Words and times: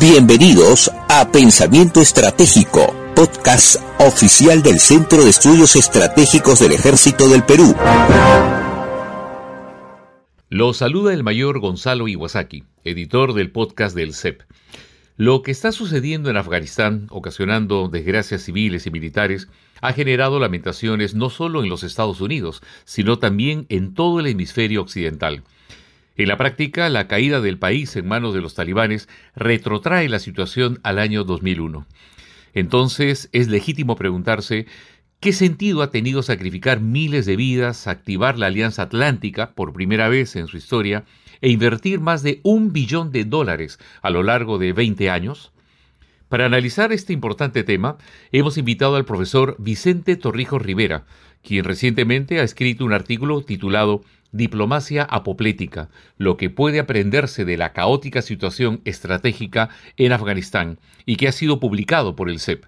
Bienvenidos 0.00 0.92
a 1.08 1.28
Pensamiento 1.32 2.00
Estratégico, 2.00 2.94
podcast 3.16 3.82
oficial 3.98 4.62
del 4.62 4.78
Centro 4.78 5.24
de 5.24 5.30
Estudios 5.30 5.74
Estratégicos 5.74 6.60
del 6.60 6.70
Ejército 6.70 7.28
del 7.28 7.42
Perú. 7.42 7.74
Lo 10.50 10.72
saluda 10.72 11.12
el 11.12 11.24
mayor 11.24 11.58
Gonzalo 11.58 12.06
Iwasaki, 12.06 12.62
editor 12.84 13.34
del 13.34 13.50
podcast 13.50 13.96
del 13.96 14.14
CEP. 14.14 14.42
Lo 15.16 15.42
que 15.42 15.50
está 15.50 15.72
sucediendo 15.72 16.30
en 16.30 16.36
Afganistán, 16.36 17.08
ocasionando 17.10 17.88
desgracias 17.88 18.42
civiles 18.42 18.86
y 18.86 18.92
militares, 18.92 19.48
ha 19.80 19.92
generado 19.92 20.38
lamentaciones 20.38 21.16
no 21.16 21.28
solo 21.28 21.60
en 21.60 21.68
los 21.68 21.82
Estados 21.82 22.20
Unidos, 22.20 22.62
sino 22.84 23.18
también 23.18 23.66
en 23.68 23.94
todo 23.94 24.20
el 24.20 24.28
hemisferio 24.28 24.80
occidental. 24.80 25.42
En 26.18 26.26
la 26.26 26.36
práctica, 26.36 26.88
la 26.88 27.06
caída 27.06 27.40
del 27.40 27.58
país 27.58 27.94
en 27.94 28.08
manos 28.08 28.34
de 28.34 28.40
los 28.40 28.54
talibanes 28.54 29.08
retrotrae 29.36 30.08
la 30.08 30.18
situación 30.18 30.80
al 30.82 30.98
año 30.98 31.22
2001. 31.22 31.86
Entonces, 32.54 33.28
es 33.30 33.46
legítimo 33.46 33.94
preguntarse 33.94 34.66
qué 35.20 35.32
sentido 35.32 35.80
ha 35.80 35.92
tenido 35.92 36.24
sacrificar 36.24 36.80
miles 36.80 37.24
de 37.24 37.36
vidas, 37.36 37.86
activar 37.86 38.36
la 38.36 38.46
Alianza 38.46 38.82
Atlántica 38.82 39.52
por 39.52 39.72
primera 39.72 40.08
vez 40.08 40.34
en 40.34 40.48
su 40.48 40.56
historia 40.56 41.04
e 41.40 41.50
invertir 41.50 42.00
más 42.00 42.24
de 42.24 42.40
un 42.42 42.72
billón 42.72 43.12
de 43.12 43.24
dólares 43.24 43.78
a 44.02 44.10
lo 44.10 44.24
largo 44.24 44.58
de 44.58 44.72
20 44.72 45.10
años. 45.10 45.52
Para 46.28 46.46
analizar 46.46 46.92
este 46.92 47.12
importante 47.12 47.62
tema, 47.62 47.96
hemos 48.32 48.58
invitado 48.58 48.96
al 48.96 49.04
profesor 49.04 49.54
Vicente 49.60 50.16
Torrijos 50.16 50.62
Rivera, 50.62 51.04
quien 51.44 51.64
recientemente 51.64 52.40
ha 52.40 52.42
escrito 52.42 52.84
un 52.84 52.92
artículo 52.92 53.40
titulado 53.42 54.02
Diplomacia 54.32 55.04
apoplética, 55.04 55.88
lo 56.18 56.36
que 56.36 56.50
puede 56.50 56.80
aprenderse 56.80 57.46
de 57.46 57.56
la 57.56 57.72
caótica 57.72 58.20
situación 58.20 58.82
estratégica 58.84 59.70
en 59.96 60.12
Afganistán 60.12 60.78
y 61.06 61.16
que 61.16 61.28
ha 61.28 61.32
sido 61.32 61.60
publicado 61.60 62.14
por 62.14 62.28
el 62.28 62.38
CEP. 62.38 62.66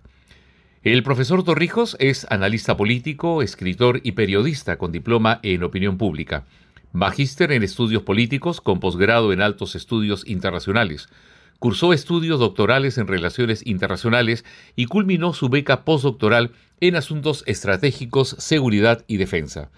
El 0.83 1.03
profesor 1.03 1.45
Torrijos 1.45 1.99
es 2.01 2.27
analista 2.31 2.79
político, 2.79 3.43
escritor 3.43 4.01
y 4.03 4.13
periodista 4.13 4.79
con 4.79 4.93
diploma 4.93 5.39
en 5.43 5.63
opinión 5.63 5.99
pública, 5.99 6.47
magíster 6.93 7.53
en 7.53 7.63
estudios 7.63 8.05
políticos 8.05 8.63
con 8.63 8.81
posgrado 8.81 9.35
en 9.35 9.43
altos 9.43 9.75
estudios 9.75 10.27
internacionales. 10.27 11.11
Cursó 11.59 11.93
estudios 11.93 12.41
doctorales 12.41 12.97
en 12.97 13.07
relaciones 13.07 13.67
internacionales 13.67 14.47
y 14.77 14.87
culminó 14.87 15.35
su 15.35 15.51
beca 15.51 15.85
postdoctoral 15.85 16.53
en 16.81 16.97
asuntos 16.97 17.45
estratégicos, 17.47 18.35
seguridad 18.39 19.05
y 19.07 19.19
defensa. 19.19 19.71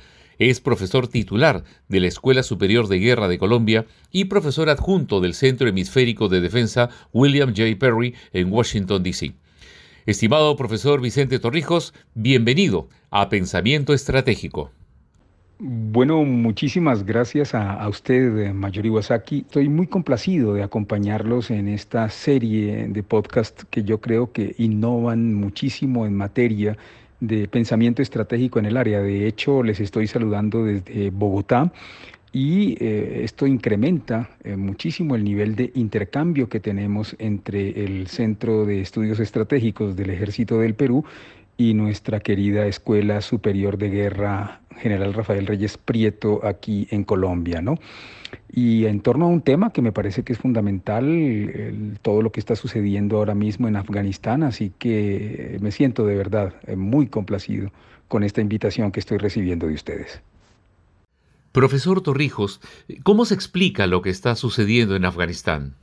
Es 0.51 0.61
profesor 0.61 1.07
titular 1.07 1.63
de 1.87 2.01
la 2.01 2.09
Escuela 2.09 2.43
Superior 2.43 2.89
de 2.89 2.99
Guerra 2.99 3.29
de 3.29 3.39
Colombia 3.39 3.87
y 4.11 4.25
profesor 4.25 4.71
adjunto 4.71 5.21
del 5.21 5.35
Centro 5.35 5.69
Hemisférico 5.69 6.29
de 6.29 6.41
Defensa 6.41 6.91
William 7.13 7.55
J. 7.57 7.79
Perry 7.79 8.17
en 8.33 8.53
Washington, 8.53 9.05
D.C. 9.05 9.35
Estimado 10.05 10.57
profesor 10.57 11.01
Vicente 11.01 11.39
Torrijos, 11.39 11.95
bienvenido 12.15 12.89
a 13.13 13.29
Pensamiento 13.29 13.95
Estratégico. 13.95 14.73
Bueno, 15.61 16.25
muchísimas 16.25 17.07
gracias 17.07 17.55
a, 17.55 17.89
usted, 17.89 18.53
Mayor 18.53 18.85
Iwasaki. 18.85 19.43
Estoy 19.43 19.69
muy 19.69 19.87
complacido 19.87 20.55
de 20.55 20.65
acompañarlos 20.65 21.53
en 21.53 21.69
esta 21.69 22.11
serie 22.11 22.89
de 22.89 23.03
podcast 23.05 23.63
que 23.71 23.85
yo 23.85 24.01
creo 24.01 24.33
que 24.33 24.57
innovan 24.59 25.35
muchísimo 25.35 26.05
en 26.05 26.17
materia 26.17 26.77
de 27.23 27.47
pensamiento 27.47 28.03
estratégico 28.03 28.59
en 28.59 28.67
el 28.67 28.77
área. 28.77 29.01
De 29.01 29.29
hecho, 29.29 29.63
les 29.63 29.79
estoy 29.79 30.09
saludando 30.09 30.65
desde 30.65 31.11
Bogotá 31.11 31.73
y 32.33 32.77
eh, 32.85 33.21
esto 33.23 33.47
incrementa 33.47 34.31
eh, 34.43 34.57
muchísimo 34.57 35.15
el 35.15 35.23
nivel 35.23 35.55
de 35.55 35.71
intercambio 35.77 36.49
que 36.49 36.59
tenemos 36.59 37.15
entre 37.21 37.85
el 37.85 38.09
Centro 38.09 38.67
de 38.67 38.81
Estudios 38.81 39.21
Estratégicos 39.21 39.95
del 39.95 40.11
Ejército 40.11 40.59
del 40.59 40.75
Perú 40.75 41.05
y 41.57 41.75
nuestra 41.75 42.19
querida 42.19 42.67
Escuela 42.67 43.21
Superior 43.21 43.79
de 43.79 43.91
Guerra 43.91 44.62
General 44.79 45.13
Rafael 45.15 45.47
Reyes 45.47 45.79
Prieto 45.79 46.45
aquí 46.45 46.87
en 46.91 47.05
Colombia, 47.05 47.63
¿no? 47.63 47.77
Y 48.51 48.87
en 48.87 49.01
torno 49.01 49.27
a 49.27 49.29
un 49.29 49.43
tema 49.43 49.73
que 49.73 49.83
me 49.83 49.93
parece 49.93 50.23
que 50.23 50.33
es 50.33 50.39
fundamental, 50.39 51.99
todo 52.03 52.23
lo 52.23 52.33
que 52.33 52.41
está 52.41 52.57
sucediendo 52.57 53.17
ahora 53.17 53.35
mismo 53.35 53.69
en 53.69 53.77
Afganistán, 53.77 54.43
así 54.43 54.73
que 54.79 55.59
me 55.61 55.71
siento 55.71 56.07
de 56.07 56.17
verdad 56.17 56.55
eh, 56.67 56.77
muy 56.77 57.07
complacido 57.07 57.71
con 58.09 58.25
esta 58.25 58.41
invitación 58.41 58.93
que 58.93 59.01
estoy 59.01 59.19
recibiendo 59.19 59.67
de 59.67 59.75
ustedes. 59.75 60.23
Profesor 61.53 62.01
Torrijos, 62.01 62.61
¿cómo 63.03 63.25
se 63.25 63.35
explica 63.35 63.87
lo 63.87 64.01
que 64.01 64.11
está 64.11 64.35
sucediendo 64.37 64.97
en 64.97 65.05
Afganistán? 65.05 65.75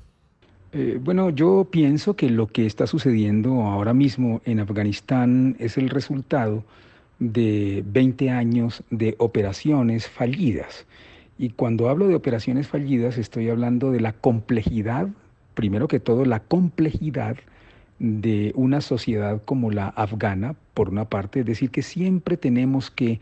Eh, 0.72 1.00
bueno, 1.02 1.32
yo 1.32 1.68
pienso 1.70 2.16
que 2.16 2.30
lo 2.30 2.48
que 2.48 2.66
está 2.66 2.86
sucediendo 2.86 3.64
ahora 3.64 3.94
mismo 3.94 4.42
en 4.46 4.60
Afganistán 4.60 5.56
es 5.60 5.78
el 5.78 5.90
resultado 5.90 6.64
de 7.19 7.84
20 7.85 8.30
años 8.30 8.84
de 8.90 9.16
operaciones 9.18 10.07
fallidas. 10.07 10.85
Y 11.38 11.50
cuando 11.50 11.90
hablo 11.90 12.07
de 12.07 12.16
operaciones 12.16 12.68
fallidas 12.68 13.18
estoy 13.18 13.50
hablando 13.50 13.91
de 13.91 14.00
la 14.00 14.13
complejidad, 14.13 15.07
primero 15.53 15.88
que 15.88 16.00
todo 16.00 16.25
la 16.25 16.40
complejidad 16.40 17.38
de 18.00 18.53
una 18.56 18.81
sociedad 18.81 19.41
como 19.44 19.72
la 19.72 19.88
afgana, 19.88 20.56
por 20.74 20.90
una 20.90 21.06
parte, 21.06 21.41
es 21.41 21.46
decir, 21.46 21.69
que 21.69 21.81
siempre 21.81 22.38
tenemos 22.38 22.90
que 22.90 23.19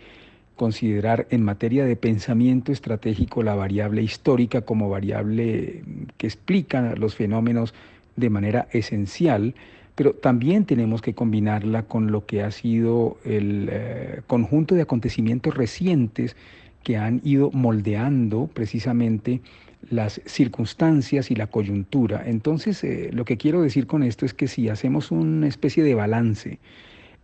considerar 0.55 1.27
en 1.29 1.43
materia 1.43 1.85
de 1.85 1.95
pensamiento 1.95 2.71
estratégico 2.71 3.43
la 3.43 3.55
variable 3.55 4.01
histórica 4.01 4.61
como 4.61 4.89
variable 4.89 5.83
que 6.17 6.27
explica 6.27 6.95
los 6.95 7.15
fenómenos 7.15 7.73
de 8.15 8.29
manera 8.29 8.67
esencial, 8.71 9.53
pero 9.97 10.13
también 10.13 10.65
tenemos 10.65 11.01
que 11.01 11.15
combinarla 11.15 11.81
con 11.81 12.11
lo 12.11 12.27
que 12.27 12.43
ha 12.43 12.51
sido 12.51 13.17
el 13.25 13.67
eh, 13.71 14.21
conjunto 14.27 14.75
de 14.75 14.83
acontecimientos 14.83 15.55
recientes 15.55 16.35
que 16.83 16.97
han 16.97 17.19
ido 17.23 17.49
moldeando 17.49 18.47
precisamente 18.53 19.41
las 19.89 20.21
circunstancias 20.25 21.31
y 21.31 21.35
la 21.35 21.47
coyuntura. 21.47 22.21
Entonces, 22.27 22.83
eh, 22.83 23.09
lo 23.11 23.25
que 23.25 23.37
quiero 23.37 23.63
decir 23.63 23.87
con 23.87 24.03
esto 24.03 24.23
es 24.27 24.35
que 24.35 24.47
si 24.47 24.69
hacemos 24.69 25.09
una 25.09 25.47
especie 25.47 25.81
de 25.81 25.95
balance 25.95 26.59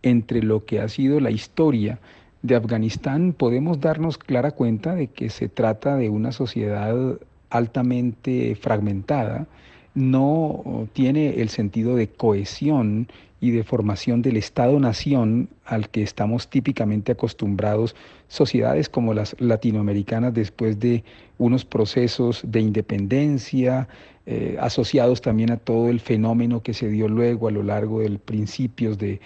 entre 0.02 0.42
lo 0.42 0.64
que 0.64 0.80
ha 0.80 0.88
sido 0.88 1.20
la 1.20 1.30
historia 1.30 2.00
de 2.42 2.56
Afganistán, 2.56 3.34
podemos 3.34 3.80
darnos 3.80 4.18
clara 4.18 4.50
cuenta 4.50 4.96
de 4.96 5.06
que 5.06 5.30
se 5.30 5.48
trata 5.48 5.94
de 5.94 6.08
una 6.08 6.32
sociedad 6.32 7.20
altamente 7.50 8.56
fragmentada, 8.56 9.46
no 9.94 10.88
tiene 10.92 11.40
el 11.40 11.48
sentido 11.48 11.96
de 11.96 12.08
cohesión 12.08 13.08
y 13.40 13.50
de 13.50 13.62
formación 13.62 14.22
del 14.22 14.36
Estado-nación 14.36 15.48
al 15.64 15.88
que 15.90 16.02
estamos 16.02 16.48
típicamente 16.48 17.12
acostumbrados 17.12 17.94
sociedades 18.28 18.88
como 18.88 19.12
las 19.14 19.36
latinoamericanas 19.38 20.32
después 20.32 20.80
de 20.80 21.04
unos 21.38 21.64
procesos 21.64 22.42
de 22.46 22.60
independencia, 22.60 23.86
eh, 24.26 24.56
asociados 24.58 25.20
también 25.20 25.50
a 25.52 25.58
todo 25.58 25.90
el 25.90 26.00
fenómeno 26.00 26.62
que 26.62 26.72
se 26.72 26.88
dio 26.88 27.08
luego 27.08 27.48
a 27.48 27.50
lo 27.50 27.62
largo 27.62 28.00
de 28.00 28.18
principios 28.18 28.98
de 28.98 29.20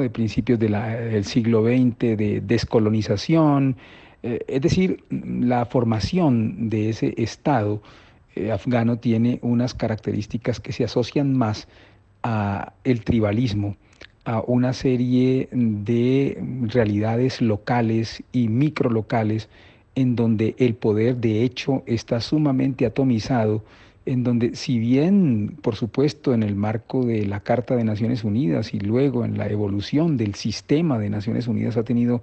de 0.00 0.10
principios 0.10 0.58
del 0.58 1.24
siglo 1.24 1.62
XX, 1.64 1.98
de 1.98 2.42
descolonización, 2.44 3.76
eh, 4.22 4.40
es 4.48 4.60
decir, 4.62 5.04
la 5.10 5.66
formación 5.66 6.70
de 6.70 6.90
ese 6.90 7.14
Estado 7.16 7.82
eh, 8.34 8.52
afgano 8.52 8.98
tiene 8.98 9.38
unas 9.42 9.74
características 9.74 10.60
que 10.60 10.72
se 10.72 10.84
asocian 10.84 11.36
más 11.36 11.68
a 12.22 12.72
el 12.84 13.04
tribalismo, 13.04 13.76
a 14.24 14.40
una 14.40 14.72
serie 14.72 15.48
de 15.52 16.38
realidades 16.62 17.40
locales 17.40 18.22
y 18.32 18.48
microlocales 18.48 19.48
en 19.94 20.16
donde 20.16 20.54
el 20.58 20.74
poder 20.74 21.16
de 21.16 21.42
hecho 21.42 21.82
está 21.86 22.20
sumamente 22.20 22.86
atomizado 22.86 23.62
en 24.06 24.22
donde 24.22 24.54
si 24.54 24.78
bien, 24.78 25.56
por 25.62 25.76
supuesto, 25.76 26.34
en 26.34 26.42
el 26.42 26.56
marco 26.56 27.04
de 27.06 27.24
la 27.24 27.40
Carta 27.40 27.74
de 27.74 27.84
Naciones 27.84 28.24
Unidas 28.24 28.74
y 28.74 28.78
luego 28.78 29.24
en 29.24 29.38
la 29.38 29.48
evolución 29.48 30.16
del 30.16 30.34
sistema 30.34 30.98
de 30.98 31.08
Naciones 31.10 31.48
Unidas 31.48 31.76
ha 31.76 31.84
tenido 31.84 32.22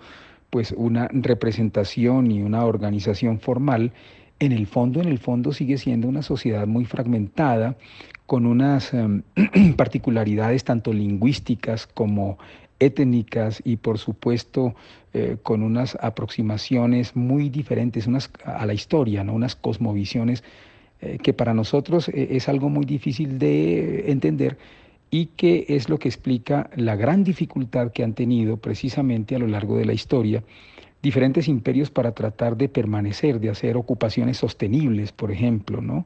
pues 0.50 0.74
una 0.78 1.08
representación 1.12 2.30
y 2.30 2.42
una 2.42 2.66
organización 2.66 3.40
formal, 3.40 3.94
en 4.42 4.52
el 4.52 4.66
fondo, 4.66 5.00
en 5.00 5.08
el 5.08 5.20
fondo 5.20 5.54
sigue 5.54 5.78
siendo 5.78 6.08
una 6.08 6.24
sociedad 6.24 6.66
muy 6.66 6.86
fragmentada, 6.86 7.78
con 8.26 8.48
unas 8.48 8.92
em, 8.94 9.22
particularidades 9.78 10.64
tanto 10.64 10.92
lingüísticas 10.92 11.86
como 11.86 12.40
étnicas 12.80 13.62
y 13.64 13.76
por 13.76 14.00
supuesto 14.00 14.74
eh, 15.14 15.38
con 15.44 15.62
unas 15.62 15.96
aproximaciones 16.02 17.16
muy 17.16 17.50
diferentes 17.50 18.08
a 18.44 18.66
la 18.66 18.74
historia, 18.74 19.24
¿no? 19.24 19.34
unas 19.34 19.56
cosmovisiones 19.56 20.44
eh, 21.02 21.20
que 21.22 21.34
para 21.34 21.54
nosotros 21.54 22.10
eh, 22.10 22.30
es 22.32 22.50
algo 22.50 22.70
muy 22.70 22.86
difícil 22.86 23.38
de 23.38 24.10
entender 24.12 24.58
y 25.12 25.28
que 25.28 25.66
es 25.70 25.88
lo 25.88 26.00
que 26.00 26.08
explica 26.08 26.72
la 26.76 26.96
gran 26.96 27.24
dificultad 27.24 27.92
que 27.92 28.04
han 28.04 28.14
tenido 28.14 28.58
precisamente 28.58 29.36
a 29.36 29.40
lo 29.40 29.48
largo 29.48 29.78
de 29.78 29.86
la 29.86 29.94
historia 29.94 30.44
diferentes 31.02 31.48
imperios 31.48 31.90
para 31.90 32.12
tratar 32.12 32.58
de 32.58 32.70
permanecer, 32.70 33.40
de 33.40 33.50
hacer 33.50 33.78
ocupaciones 33.78 34.38
sostenibles, 34.38 35.12
por 35.12 35.32
ejemplo, 35.32 35.82
¿no? 35.82 36.06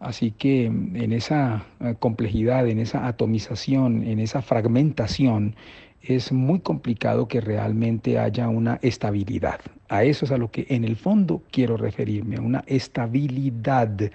Así 0.00 0.32
que 0.32 0.66
en 0.66 1.12
esa 1.12 1.64
eh, 1.80 1.94
complejidad, 1.98 2.68
en 2.68 2.78
esa 2.78 3.06
atomización, 3.06 4.02
en 4.02 4.18
esa 4.18 4.42
fragmentación, 4.42 5.54
es 6.02 6.32
muy 6.32 6.60
complicado 6.60 7.28
que 7.28 7.40
realmente 7.40 8.18
haya 8.18 8.48
una 8.48 8.78
estabilidad. 8.82 9.60
A 9.88 10.04
eso 10.04 10.26
es 10.26 10.32
a 10.32 10.36
lo 10.36 10.50
que 10.50 10.66
en 10.68 10.84
el 10.84 10.96
fondo 10.96 11.42
quiero 11.50 11.78
referirme, 11.78 12.36
a 12.36 12.42
una 12.42 12.64
estabilidad. 12.66 14.10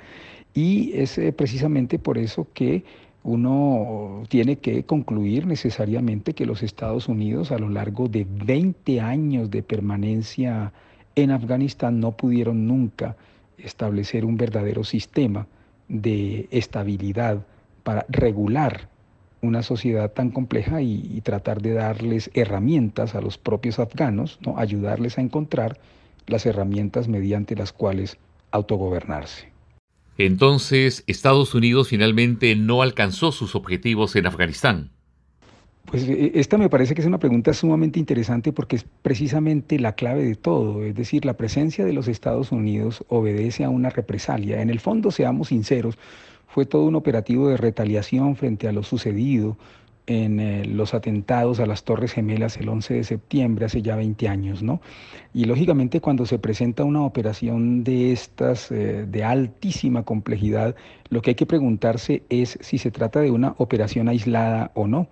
Y 0.53 0.91
es 0.93 1.17
eh, 1.17 1.31
precisamente 1.31 1.97
por 1.97 2.19
eso 2.19 2.47
que 2.53 2.83
uno 3.24 4.24
tiene 4.30 4.57
que 4.57 4.83
concluir 4.83 5.45
necesariamente 5.45 6.33
que 6.33 6.45
los 6.45 6.63
Estados 6.63 7.07
Unidos 7.07 7.51
a 7.51 7.60
lo 7.60 7.69
largo 7.69 8.07
de 8.07 8.25
20 8.30 9.01
años 9.01 9.51
de 9.51 9.62
permanencia 9.62 10.71
en 11.16 11.31
Afganistán 11.31 12.00
no 12.00 12.13
pudieron 12.13 12.68
nunca 12.68 13.18
establecer 13.57 14.24
un 14.24 14.38
verdadero 14.38 14.83
sistema 14.83 15.48
de 15.89 16.48
estabilidad 16.51 17.45
para 17.83 18.06
regular 18.10 18.88
una 19.42 19.63
sociedad 19.63 20.12
tan 20.12 20.31
compleja 20.31 20.81
y, 20.81 21.22
tratar 21.22 21.62
de 21.62 21.74
darles 21.74 22.30
herramientas 22.33 23.15
a 23.15 23.22
los 23.22 23.38
propios 23.38 23.80
afganos, 23.80 24.39
¿no? 24.45 24.57
ayudarles 24.57 25.18
a 25.18 25.22
encontrar 25.22 25.77
las 26.27 26.45
herramientas 26.45 27.07
mediante 27.07 27.56
las 27.56 27.72
cuales 27.72 28.18
autogobernarse. 28.51 29.49
Entonces, 30.19 31.06
Estados 31.07 31.56
Unidos 31.56 31.88
finalmente 31.88 32.54
no 32.57 32.81
alcanzó 32.81 33.31
sus 33.31 33.56
objetivos 33.56 34.18
en 34.18 34.27
Afganistán. 34.27 34.92
Pues 35.86 36.04
e, 36.10 36.33
esta 36.36 36.57
me 36.57 36.69
parece 36.69 36.94
que 36.94 37.00
es 37.00 37.07
una 37.07 37.19
pregunta 37.19 37.54
sumamente 37.54 38.00
interesante 38.00 38.51
porque 38.51 38.75
es 38.75 38.86
precisamente 39.01 39.80
la 39.80 39.94
clave 39.94 40.25
de 40.25 40.36
todo, 40.36 40.83
es 40.83 40.94
decir, 40.94 41.24
la 41.24 41.38
presencia 41.38 41.86
de 41.86 41.94
los 41.94 42.10
Estados 42.10 42.51
Unidos 42.51 43.01
obedece 43.07 43.63
a 43.63 43.69
una 43.69 43.89
represalia. 43.92 44.62
En 44.62 44.69
el 44.69 44.81
fondo, 44.81 45.10
seamos 45.10 45.48
sinceros, 45.48 45.98
fue 46.48 46.65
todo 46.65 46.83
un 46.83 46.95
operativo 46.95 47.48
de 47.48 47.56
retaliación 47.56 48.36
frente 48.36 48.68
a 48.68 48.74
lo 48.74 48.83
sucedido 48.83 49.57
en 50.09 50.39
eh, 50.39 50.65
los 50.65 50.95
atentados 50.95 51.59
a 51.59 51.67
las 51.67 51.83
Torres 51.83 52.13
Gemelas 52.13 52.57
el 52.57 52.67
11 52.67 52.95
de 52.95 53.03
septiembre, 53.03 53.65
hace 53.65 53.83
ya 53.83 53.95
20 53.95 54.27
años, 54.27 54.63
¿no? 54.63 54.81
Y 55.35 55.45
lógicamente 55.45 56.01
cuando 56.01 56.25
se 56.25 56.39
presenta 56.39 56.83
una 56.83 57.03
operación 57.03 57.83
de 57.83 58.11
estas, 58.11 58.71
eh, 58.71 59.06
de 59.07 59.23
altísima 59.23 60.03
complejidad, 60.03 60.75
lo 61.09 61.21
que 61.21 61.31
hay 61.31 61.35
que 61.35 61.45
preguntarse 61.45 62.23
es 62.29 62.57
si 62.59 62.79
se 62.79 62.89
trata 62.89 63.21
de 63.21 63.29
una 63.29 63.53
operación 63.59 64.09
aislada 64.09 64.71
o 64.73 64.88
no. 64.88 65.07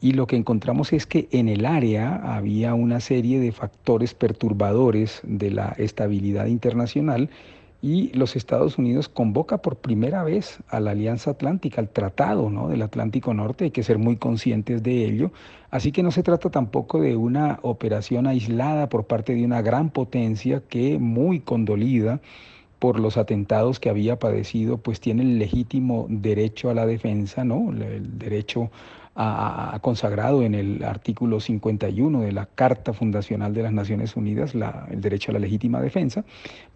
Y 0.00 0.12
lo 0.12 0.26
que 0.26 0.36
encontramos 0.36 0.94
es 0.94 1.06
que 1.06 1.28
en 1.30 1.50
el 1.50 1.66
área 1.66 2.16
había 2.34 2.72
una 2.72 3.00
serie 3.00 3.38
de 3.38 3.52
factores 3.52 4.14
perturbadores 4.14 5.20
de 5.22 5.50
la 5.50 5.74
estabilidad 5.76 6.46
internacional 6.46 7.28
y 7.82 8.12
los 8.12 8.36
Estados 8.36 8.78
Unidos 8.78 9.08
convoca 9.08 9.58
por 9.58 9.76
primera 9.76 10.22
vez 10.22 10.58
a 10.68 10.80
la 10.80 10.90
Alianza 10.90 11.30
Atlántica, 11.30 11.80
al 11.80 11.88
Tratado 11.88 12.50
¿no? 12.50 12.68
del 12.68 12.82
Atlántico 12.82 13.32
Norte, 13.32 13.64
hay 13.64 13.70
que 13.70 13.82
ser 13.82 13.98
muy 13.98 14.16
conscientes 14.16 14.82
de 14.82 15.04
ello. 15.04 15.32
Así 15.70 15.92
que 15.92 16.02
no 16.02 16.10
se 16.10 16.22
trata 16.22 16.50
tampoco 16.50 17.00
de 17.00 17.16
una 17.16 17.58
operación 17.62 18.26
aislada 18.26 18.88
por 18.88 19.06
parte 19.06 19.34
de 19.34 19.44
una 19.44 19.62
gran 19.62 19.90
potencia 19.90 20.62
que 20.68 20.98
muy 20.98 21.40
condolida 21.40 22.20
por 22.78 22.98
los 22.98 23.16
atentados 23.16 23.78
que 23.78 23.90
había 23.90 24.18
padecido, 24.18 24.78
pues 24.78 25.00
tiene 25.00 25.22
el 25.22 25.38
legítimo 25.38 26.06
derecho 26.08 26.70
a 26.70 26.74
la 26.74 26.86
defensa, 26.86 27.44
¿no? 27.44 27.70
El 27.70 28.18
derecho 28.18 28.70
ha, 29.22 29.78
consagrado 29.80 30.42
en 30.42 30.54
el 30.54 30.82
artículo 30.82 31.40
51 31.40 32.22
de 32.22 32.32
la 32.32 32.46
Carta 32.46 32.94
Fundacional 32.94 33.52
de 33.52 33.62
las 33.62 33.72
Naciones 33.72 34.16
Unidas 34.16 34.54
el 34.54 35.00
derecho 35.00 35.30
a 35.30 35.34
la 35.34 35.40
legítima 35.40 35.80
defensa, 35.80 36.24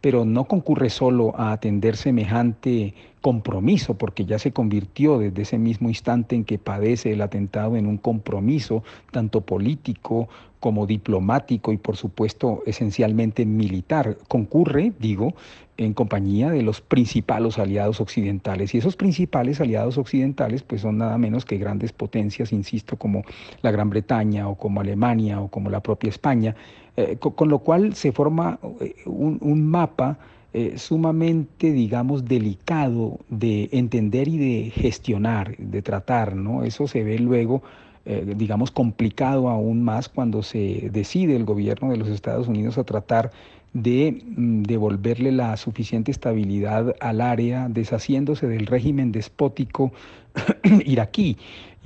pero 0.02 0.26
no 0.26 0.44
concurre 0.44 0.90
solo 0.90 1.34
a 1.38 1.52
atender 1.52 1.96
semejante 1.96 2.94
compromiso, 3.22 3.94
porque 3.94 4.26
ya 4.26 4.38
se 4.38 4.52
convirtió 4.52 5.18
desde 5.18 5.42
ese 5.42 5.58
mismo 5.58 5.88
instante 5.88 6.36
en 6.36 6.44
que 6.44 6.58
padece 6.58 7.12
el 7.12 7.22
atentado 7.22 7.76
en 7.76 7.86
un 7.86 7.96
compromiso 7.96 8.84
tanto 9.10 9.40
político 9.40 10.28
como 10.64 10.86
diplomático 10.86 11.74
y 11.74 11.76
por 11.76 11.98
supuesto 11.98 12.62
esencialmente 12.64 13.44
militar. 13.44 14.16
Concurre, 14.28 14.94
digo, 14.98 15.34
en 15.76 15.92
compañía 15.92 16.48
de 16.48 16.62
los 16.62 16.80
principales 16.80 17.58
aliados 17.58 18.00
occidentales. 18.00 18.74
Y 18.74 18.78
esos 18.78 18.96
principales 18.96 19.60
aliados 19.60 19.98
occidentales 19.98 20.62
pues 20.62 20.80
son 20.80 20.96
nada 20.96 21.18
menos 21.18 21.44
que 21.44 21.58
grandes 21.58 21.92
potencias, 21.92 22.50
insisto, 22.50 22.96
como 22.96 23.24
la 23.60 23.72
Gran 23.72 23.90
Bretaña 23.90 24.48
o 24.48 24.54
como 24.54 24.80
Alemania 24.80 25.38
o 25.38 25.48
como 25.48 25.68
la 25.68 25.80
propia 25.80 26.08
España, 26.08 26.56
eh, 26.96 27.18
con, 27.18 27.50
lo 27.50 27.58
cual 27.58 27.94
se 27.94 28.12
forma 28.12 28.58
eh, 28.80 28.94
un, 29.04 29.68
mapa 29.68 30.16
eh, 30.54 30.78
sumamente, 30.78 31.72
digamos, 31.72 32.24
delicado 32.24 33.18
de 33.28 33.68
entender 33.70 34.28
y 34.28 34.38
de 34.38 34.70
gestionar, 34.70 35.58
de 35.58 35.82
tratar, 35.82 36.34
¿no? 36.34 36.64
Eso 36.64 36.88
se 36.88 37.04
ve 37.04 37.18
luego 37.18 37.62
digamos, 38.04 38.70
complicado 38.70 39.48
aún 39.48 39.82
más 39.82 40.08
cuando 40.08 40.42
se 40.42 40.90
decide 40.92 41.36
el 41.36 41.44
gobierno 41.44 41.90
de 41.90 41.96
los 41.96 42.08
Estados 42.08 42.48
Unidos 42.48 42.76
a 42.76 42.84
tratar 42.84 43.30
de 43.74 44.22
mm, 44.24 44.62
devolverle 44.62 45.32
la 45.32 45.56
suficiente 45.56 46.10
estabilidad 46.10 46.94
al 47.00 47.20
área, 47.20 47.68
deshaciéndose 47.68 48.46
del 48.46 48.66
régimen 48.66 49.12
despótico 49.12 49.92
iraquí. 50.86 51.36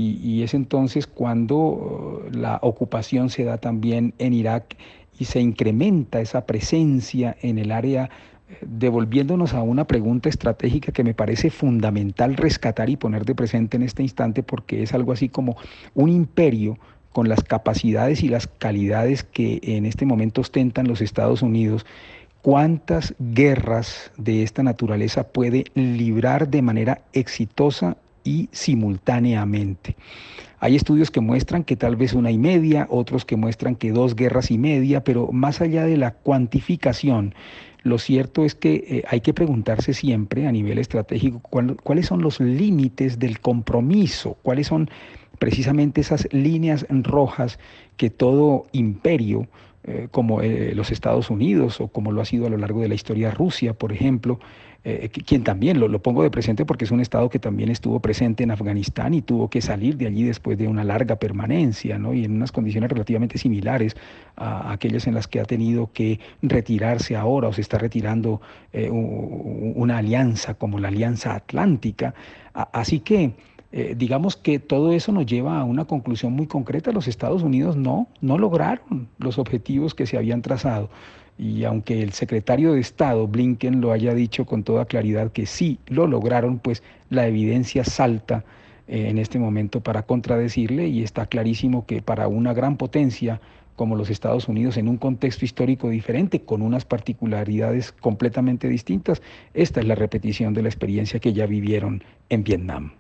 Y, 0.01 0.45
es 0.45 0.55
entonces 0.55 1.09
cuando 1.09 1.57
uh, 1.57 2.21
la 2.31 2.61
ocupación 2.63 3.31
se 3.31 3.43
da 3.43 3.59
también 3.59 4.15
en 4.19 4.33
Irak 4.33 4.77
y 5.19 5.25
se 5.25 5.41
incrementa 5.41 6.21
esa 6.21 6.47
presencia 6.47 7.37
en 7.43 7.59
el 7.59 7.73
área 7.73 8.05
eh, 8.05 8.09
devolviéndonos 8.61 9.55
a 9.55 9.63
una 9.63 9.87
pregunta 9.87 10.29
estratégica 10.29 10.93
que 10.93 11.05
me 11.05 11.15
parece 11.15 11.51
fundamental 11.51 12.37
rescatar 12.37 12.91
y 12.91 12.97
poner 12.97 13.25
de 13.25 13.35
presente 13.35 13.77
en 13.77 13.83
este 13.83 14.03
instante 14.03 14.43
porque 14.43 14.83
es 14.83 14.95
algo 14.95 15.13
así 15.13 15.29
como 15.29 15.57
un 15.95 16.09
imperio 16.09 16.79
con 17.13 17.29
las 17.29 17.43
capacidades 17.43 18.23
y 18.23 18.29
las 18.29 18.47
calidades 18.47 19.25
que 19.25 19.61
en 19.63 19.87
este 19.87 20.07
momento 20.07 20.41
ostentan 20.41 20.89
los 20.89 21.01
Estados 21.01 21.43
Unidos, 21.43 21.85
cuántas 22.43 23.15
guerras 23.19 24.13
de 24.17 24.43
esta 24.43 24.63
naturaleza 24.63 25.29
puede 25.29 25.65
librar 25.75 26.49
de 26.49 26.63
manera 26.63 27.03
exitosa 27.13 27.97
y 28.25 28.49
simultáneamente. 28.53 29.97
Hay 30.61 30.75
estudios 30.75 31.11
que 31.11 31.21
muestran 31.21 31.63
que 31.63 31.77
tal 31.77 31.97
vez 31.97 32.15
una 32.15 32.31
y 32.31 32.39
media, 32.39 32.87
otros 32.91 33.25
que 33.25 33.37
muestran 33.37 33.77
que 33.77 33.93
dos 33.93 34.17
guerras 34.17 34.51
y 34.51 34.59
media, 34.59 35.05
pero 35.05 35.31
más 35.31 35.61
allá 35.61 35.85
de 35.85 35.97
la 35.97 36.13
cuantificación, 36.13 37.35
lo 37.85 37.99
cierto 37.99 38.45
es 38.45 38.55
que 38.55 38.75
eh, 38.75 39.05
hay 39.09 39.21
que 39.21 39.33
preguntarse 39.33 39.95
siempre 39.95 40.47
a 40.47 40.53
nivel 40.53 40.79
estratégico 40.79 41.41
cuáles 41.41 42.07
son 42.07 42.23
los 42.23 42.41
límites 42.41 43.19
del 43.19 43.41
compromiso, 43.41 44.37
cuáles 44.43 44.67
son 44.67 44.91
precisamente 45.39 46.01
esas 46.01 46.29
líneas 46.33 46.87
rojas 46.91 47.61
que 47.97 48.11
todo 48.11 48.67
imperio, 48.73 49.47
eh, 49.85 50.09
como 50.11 50.43
eh, 50.43 50.75
los 50.75 50.91
Estados 50.91 51.31
Unidos 51.31 51.81
o 51.81 51.89
como 51.89 52.11
lo 52.11 52.21
ha 52.21 52.25
sido 52.25 52.47
a 52.47 52.51
lo 52.51 52.59
largo 52.59 52.83
de 52.83 52.89
la 52.89 52.95
historia 52.95 53.31
Rusia, 53.31 53.75
por 53.75 53.93
ejemplo, 53.93 54.41
eh, 54.85 55.09
quien 55.09 55.45
también 55.45 55.81
lo, 55.81 56.01
pongo 56.01 56.23
de 56.23 56.31
presente 56.31 56.65
porque 56.65 56.85
es 56.85 56.91
un 56.91 57.01
Estado 57.01 57.29
que 57.29 57.39
también 57.39 57.71
estuvo 57.71 58.01
presente 58.01 58.45
en 58.45 58.51
Afganistán 58.51 59.13
y 59.15 59.23
tuvo 59.23 59.51
que 59.51 59.61
salir 59.61 59.97
de 59.97 60.07
allí 60.07 60.23
después 60.23 60.57
de 60.57 60.69
una 60.69 60.85
larga 60.85 61.17
permanencia 61.17 62.01
y 62.15 62.25
en 62.25 62.33
unas 62.33 62.53
condiciones 62.53 62.91
relativamente 62.91 63.39
similares 63.39 63.97
a 64.37 64.73
aquellas 64.73 65.07
en 65.07 65.15
las 65.15 65.27
que 65.27 65.41
ha 65.41 65.45
tenido 65.45 65.91
que 65.93 66.21
retirarse 66.43 67.17
ahora 67.17 67.49
o 67.49 67.53
se 67.53 67.61
está 67.61 67.79
retirando 67.79 68.41
una 68.73 69.99
alianza 69.99 70.55
como 70.55 70.79
la 70.79 70.89
Alianza 70.89 71.35
Atlántica. 71.35 72.15
así 72.55 73.01
que 73.01 73.35
eh, 73.71 73.95
digamos 73.97 74.37
que 74.37 74.59
todo 74.59 74.93
eso 74.93 75.13
nos 75.13 75.27
lleva 75.27 75.61
a 75.61 75.65
una 75.65 75.85
conclusión 75.85 76.33
muy 76.33 76.47
concreta. 76.47 76.91
Los 76.91 77.07
Estados 77.07 77.43
Unidos 77.43 77.77
no, 77.77 78.09
no 78.21 78.39
lograron 78.39 79.09
los 79.19 79.39
objetivos 79.39 79.95
que 79.95 80.07
se 80.07 80.17
habían 80.17 80.41
trazado. 80.43 80.89
Y 81.39 81.65
aunque 81.65 82.03
el 82.03 82.13
secretario 82.13 82.73
de 82.73 82.81
Estado, 82.81 83.29
Blinken, 83.29 83.81
lo 83.81 83.93
haya 83.93 84.13
dicho 84.13 84.45
con 84.45 84.65
toda 84.65 84.87
claridad 84.87 85.31
que 85.31 85.47
sí 85.47 85.79
lo 85.87 86.09
lograron, 86.09 86.59
pues 86.59 86.83
la 87.11 87.29
evidencia 87.29 87.85
salta 87.85 88.45
eh, 88.89 89.09
en 89.09 89.19
este 89.19 89.39
momento 89.39 89.81
para 89.81 90.03
contradecirle 90.03 90.89
y 90.89 91.05
está 91.05 91.27
clarísimo 91.27 91.87
que 91.87 92.03
para 92.03 92.27
una 92.27 92.53
gran 92.55 92.77
potencia 92.77 93.41
como 93.77 93.95
los 93.95 94.11
Estados 94.11 94.49
Unidos 94.49 94.77
en 94.77 94.89
un 94.89 94.97
contexto 94.97 95.45
histórico 95.45 95.89
diferente, 95.89 96.43
con 96.43 96.63
unas 96.63 96.85
particularidades 96.85 97.93
completamente 97.93 98.67
distintas, 98.67 99.23
esta 99.55 99.79
es 99.79 99.87
la 99.87 99.95
repetición 99.95 100.53
de 100.53 100.63
la 100.63 100.69
experiencia 100.69 101.21
que 101.21 101.33
ya 101.33 101.47
vivieron 101.47 102.03
en 102.29 102.43
Vietnam. 102.43 102.93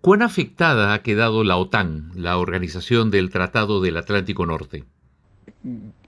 ¿Cuán 0.00 0.22
afectada 0.22 0.94
ha 0.94 1.02
quedado 1.02 1.42
la 1.42 1.56
OTAN, 1.56 2.12
la 2.14 2.38
Organización 2.38 3.10
del 3.10 3.30
Tratado 3.30 3.80
del 3.80 3.96
Atlántico 3.96 4.46
Norte? 4.46 4.84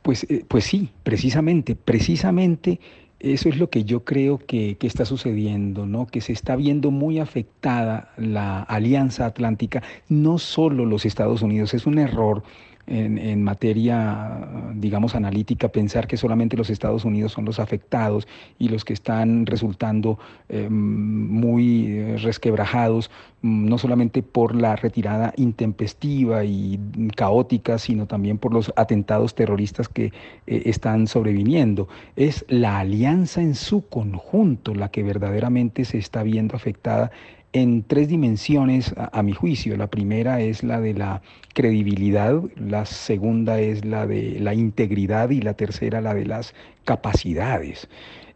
Pues, 0.03 0.25
eh, 0.31 0.45
pues 0.49 0.65
sí, 0.65 0.91
precisamente, 1.03 1.77
precisamente 1.77 2.81
eso 3.19 3.51
es 3.51 3.59
lo 3.59 3.69
que 3.69 3.85
yo 3.85 4.05
creo 4.05 4.39
que, 4.39 4.77
que, 4.79 4.87
está 4.87 5.05
sucediendo, 5.05 5.85
¿no? 5.85 6.07
Que 6.07 6.23
se 6.23 6.33
está 6.33 6.57
viendo 6.57 6.91
muy 6.91 7.19
afectada 7.19 8.13
la 8.17 8.63
Alianza 8.63 9.27
Atlántica, 9.27 9.83
no 10.09 10.39
solo 10.39 10.87
los 10.87 11.05
Estados 11.05 11.43
Unidos, 11.43 11.75
es 11.75 11.87
un 11.87 11.99
error 11.99 12.43
en, 12.91 13.43
materia, 13.45 14.49
digamos, 14.75 15.15
analítica, 15.15 15.69
pensar 15.69 16.07
que 16.07 16.17
solamente 16.17 16.57
los 16.57 16.71
Estados 16.71 17.05
Unidos 17.05 17.33
son 17.33 17.45
los 17.45 17.61
afectados 17.61 18.27
y 18.59 18.69
los 18.69 18.85
que 18.85 18.93
están 18.93 19.47
resultando 19.47 20.19
eh, 20.49 20.69
muy 20.69 22.17
resquebrajados, 22.17 23.11
no 23.43 23.79
solamente 23.79 24.23
por 24.23 24.55
la 24.55 24.77
retirada 24.77 25.33
intempestiva 25.37 26.45
y 26.45 26.79
caótica, 27.17 27.79
sino 27.79 28.07
también 28.07 28.39
por 28.39 28.53
los 28.53 28.73
atentados 28.77 29.35
terroristas 29.35 29.89
que 29.89 30.07
eh, 30.47 30.63
están 30.67 31.07
sobreviniendo. 31.07 31.89
Es 32.17 32.45
la 32.49 32.81
alianza 32.81 33.41
en 33.41 33.55
su 33.55 33.89
conjunto 33.89 34.75
la 34.75 34.91
que 34.91 35.03
verdaderamente 35.03 35.85
se 35.85 35.99
está 35.99 36.23
viendo 36.23 36.57
afectada 36.57 37.13
en 37.53 37.83
tres 37.83 38.09
dimensiones 38.09 38.95
a, 38.97 39.23
mi 39.23 39.33
juicio. 39.33 39.77
La 39.77 39.89
primera 39.89 40.41
es 40.41 40.63
la 40.63 40.81
de 40.81 40.95
la 40.95 41.23
credibilidad, 41.53 42.41
la 42.57 42.87
segunda 42.87 43.61
es 43.61 43.85
la 43.85 44.07
de 44.07 44.39
la 44.41 44.55
integridad 44.55 45.31
y 45.31 45.41
la 45.41 45.55
tercera 45.55 46.01
la 46.01 46.15
de 46.15 46.27
las 46.27 46.55
capacidades. 46.85 47.89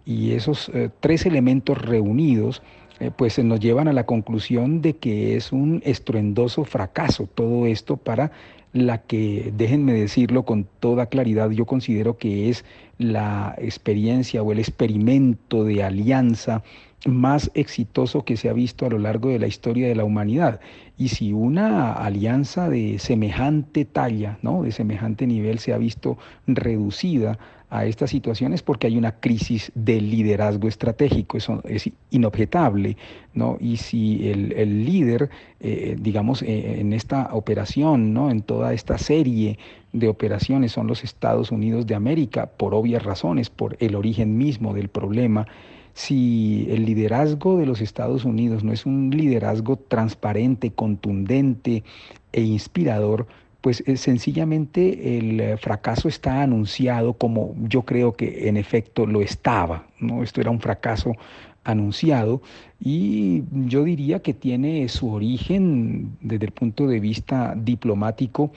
Y 0.04 0.32
esos 0.32 0.68
eh, 0.74 0.90
tres 1.00 1.26
elementos 1.26 1.80
reunidos 1.80 2.62
eh, 3.00 3.10
pues 3.16 3.38
nos 3.38 3.60
llevan 3.60 3.88
a 3.88 3.92
la 3.92 4.06
conclusión 4.06 4.82
de 4.82 4.96
que 4.96 5.36
es 5.36 5.52
un 5.52 5.80
estruendoso 5.84 6.64
fracaso 6.64 7.28
todo 7.34 7.66
esto 7.66 7.96
para 7.96 8.30
la 8.72 8.98
que, 8.98 9.52
déjenme 9.56 9.92
decirlo 9.92 10.44
con 10.44 10.66
toda 10.80 11.06
claridad, 11.06 11.50
yo 11.50 11.64
considero 11.64 12.18
que 12.18 12.50
es 12.50 12.64
la 12.98 13.54
experiencia 13.58 14.42
o 14.42 14.52
el 14.52 14.58
experimento 14.58 15.64
de 15.64 15.84
alianza 15.84 16.62
más 17.06 17.50
exitoso 17.54 18.24
que 18.24 18.36
se 18.36 18.48
ha 18.48 18.52
visto 18.52 18.86
a 18.86 18.90
lo 18.90 18.98
largo 18.98 19.28
de 19.28 19.38
la 19.38 19.46
historia 19.46 19.88
de 19.88 19.94
la 19.94 20.04
humanidad. 20.04 20.60
Y 20.96 21.08
si 21.08 21.32
una 21.32 21.92
alianza 21.92 22.68
de 22.68 22.98
semejante 22.98 23.84
talla, 23.84 24.38
¿no? 24.42 24.62
de 24.62 24.72
semejante 24.72 25.26
nivel 25.26 25.58
se 25.58 25.72
ha 25.72 25.78
visto 25.78 26.18
reducida 26.46 27.38
a 27.74 27.86
estas 27.86 28.10
situaciones 28.10 28.62
porque 28.62 28.86
hay 28.86 28.96
una 28.96 29.12
crisis 29.12 29.72
de 29.74 30.00
liderazgo 30.00 30.68
estratégico, 30.68 31.38
eso 31.38 31.60
es 31.64 31.90
inobjetable, 32.10 32.96
¿no? 33.32 33.56
Y 33.58 33.78
si 33.78 34.28
el, 34.30 34.84
líder, 34.84 35.28
eh, 35.58 35.96
digamos, 35.98 36.42
eh, 36.42 36.78
en 36.78 36.92
esta 36.92 37.30
operación, 37.32 38.14
¿no? 38.14 38.30
En 38.30 38.42
toda 38.42 38.74
esta 38.74 38.96
serie 38.96 39.58
de 39.92 40.06
operaciones 40.06 40.70
son 40.70 40.86
los 40.86 41.02
Estados 41.02 41.50
Unidos 41.50 41.84
de 41.88 41.96
América, 41.96 42.46
por 42.46 42.74
obvias 42.74 43.02
razones, 43.02 43.50
por 43.50 43.76
el 43.80 43.96
origen 43.96 44.38
mismo 44.38 44.72
del 44.72 44.88
problema, 44.88 45.48
si 45.94 46.66
el 46.70 46.84
liderazgo 46.84 47.56
de 47.56 47.66
los 47.66 47.80
Estados 47.80 48.24
Unidos 48.24 48.64
no 48.64 48.72
es 48.72 48.84
un 48.84 49.10
liderazgo 49.10 49.76
transparente, 49.76 50.72
contundente 50.72 51.84
e 52.32 52.42
inspirador, 52.42 53.26
pues 53.60 53.82
eh, 53.86 53.96
sencillamente 53.96 55.18
el 55.18 55.40
eh, 55.40 55.56
fracaso 55.56 56.08
está 56.08 56.42
anunciado 56.42 57.14
como 57.14 57.54
yo 57.60 57.82
creo 57.82 58.12
que 58.12 58.48
en 58.48 58.56
efecto 58.56 59.06
lo 59.06 59.22
estaba, 59.22 59.86
¿no? 60.00 60.22
Esto 60.22 60.40
era 60.40 60.50
un 60.50 60.60
fracaso 60.60 61.12
anunciado 61.62 62.42
y 62.78 63.44
yo 63.52 63.84
diría 63.84 64.20
que 64.20 64.34
tiene 64.34 64.86
su 64.88 65.10
origen 65.10 66.16
desde 66.20 66.46
el 66.46 66.52
punto 66.52 66.86
de 66.86 67.00
vista 67.00 67.54
diplomático 67.56 68.52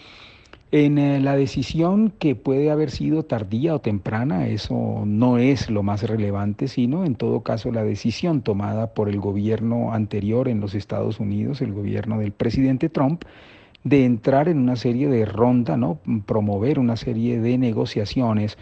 en 0.71 0.97
eh, 0.97 1.19
la 1.21 1.35
decisión 1.35 2.11
que 2.19 2.35
puede 2.35 2.71
haber 2.71 2.91
sido 2.91 3.23
tardía 3.23 3.73
o 3.75 3.79
temprana, 3.79 4.47
eso 4.47 5.03
no 5.05 5.37
es 5.37 5.69
lo 5.69 5.81
más 5.83 6.03
relevante, 6.03 6.67
sino 6.67 7.05
en 7.05 7.15
todo 7.15 7.41
caso 7.41 7.71
la 7.71 7.83
decisión 7.83 8.41
tomada 8.41 8.93
por 8.93 9.07
el 9.07 9.19
gobierno 9.19 9.93
anterior 9.93 10.49
en 10.49 10.59
los 10.59 10.75
Estados 10.75 11.19
Unidos, 11.19 11.61
el 11.61 11.73
gobierno 11.73 12.19
del 12.19 12.33
presidente 12.33 12.89
Trump, 12.89 13.23
de 13.83 14.03
entrar 14.03 14.49
en 14.49 14.59
una 14.59 14.75
serie 14.75 15.07
de 15.07 15.23
ronda, 15.25 15.77
¿no? 15.77 15.99
promover 16.25 16.79
una 16.79 16.97
serie 16.97 17.39
de 17.39 17.57
negociaciones 17.57 18.57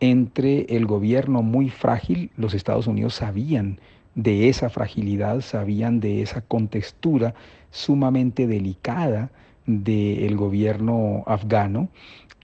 entre 0.00 0.66
el 0.76 0.84
gobierno 0.84 1.42
muy 1.42 1.70
frágil, 1.70 2.30
los 2.36 2.52
Estados 2.52 2.86
Unidos 2.86 3.14
sabían 3.14 3.80
de 4.14 4.50
esa 4.50 4.68
fragilidad, 4.68 5.40
sabían 5.40 6.00
de 6.00 6.20
esa 6.20 6.42
contextura 6.42 7.34
sumamente 7.70 8.46
delicada, 8.46 9.30
del 9.66 10.36
gobierno 10.36 11.24
afgano 11.26 11.88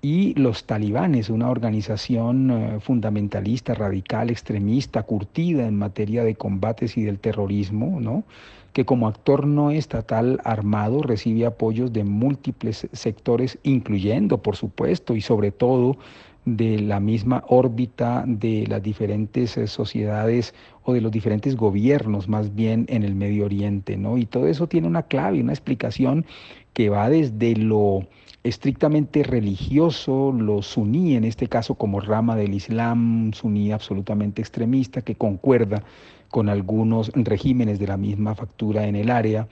y 0.00 0.35
los 0.35 0.64
talibanes, 0.64 1.31
una 1.31 1.49
organización 1.49 2.50
eh, 2.50 2.81
fundamentalista, 2.81 3.75
radical, 3.75 4.31
extremista, 4.31 5.05
curtida 5.05 5.67
en 5.67 5.79
materia 5.79 6.25
de 6.25 6.35
combates 6.35 6.97
y 6.97 7.02
del 7.05 7.21
terrorismo, 7.21 8.00
¿no? 8.00 8.25
que 8.73 8.85
como 8.85 9.07
actor 9.07 9.47
no 9.47 9.71
estatal 9.71 10.41
armado 10.45 11.02
recibe 11.02 11.47
apoyos 11.47 11.93
de 11.93 12.05
múltiples 12.05 12.88
sectores, 12.93 13.59
incluyendo, 13.62 14.38
por 14.38 14.57
supuesto, 14.57 15.14
y 15.14 15.21
sobre 15.21 15.50
todo 15.50 15.99
de 16.45 16.81
la 16.81 16.99
misma 16.99 17.45
órbita 17.47 18.25
de 18.27 18.67
las 18.67 18.83
diferentes 18.83 19.57
eh, 19.57 19.67
sociedades 19.67 20.55
o 20.83 20.93
de 20.93 21.01
los 21.01 21.13
diferentes 21.13 21.57
gobiernos 21.57 22.29
más 22.29 22.55
bien 22.55 22.87
en 22.89 23.05
el 23.05 23.15
Medio 23.15 23.45
Oriente, 23.45 23.97
¿no? 23.97 24.19
Y 24.19 24.27
todo 24.27 24.49
eso 24.49 24.67
tiene 24.67 24.89
una 24.89 25.05
clave, 25.05 25.41
una 25.41 25.53
explicación 25.53 26.27
que 26.73 26.89
va 26.89 27.09
desde 27.09 27.55
lo 27.55 28.07
estrictamente 28.43 29.23
religioso, 29.23 30.33
lo 30.33 30.63
suní, 30.63 31.15
en 31.15 31.25
este 31.25 31.47
caso 31.47 31.77
como 31.77 32.01
rama 32.01 32.35
del 32.35 32.55
Islam, 32.55 33.33
suní 33.33 33.71
absolutamente 33.71 34.43
extremista, 34.43 35.03
que 35.03 35.15
concuerda 35.15 35.85
con 36.29 36.49
algunos 36.49 37.13
regímenes 37.15 37.79
de 37.79 37.87
la 37.87 37.97
misma 37.97 38.35
factura 38.35 38.87
en 38.87 38.97
el 38.97 39.11
área, 39.11 39.47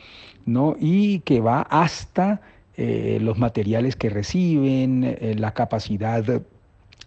¿no? 0.47 0.75
y 0.81 1.21
que 1.21 1.41
va 1.41 1.63
hasta 1.63 2.41
eh, 2.77 3.19
los 3.21 3.39
materiales 3.39 3.95
que 3.95 4.09
reciben, 4.09 5.05
eh, 5.05 5.37
la 5.39 5.53
capacidad 5.53 6.43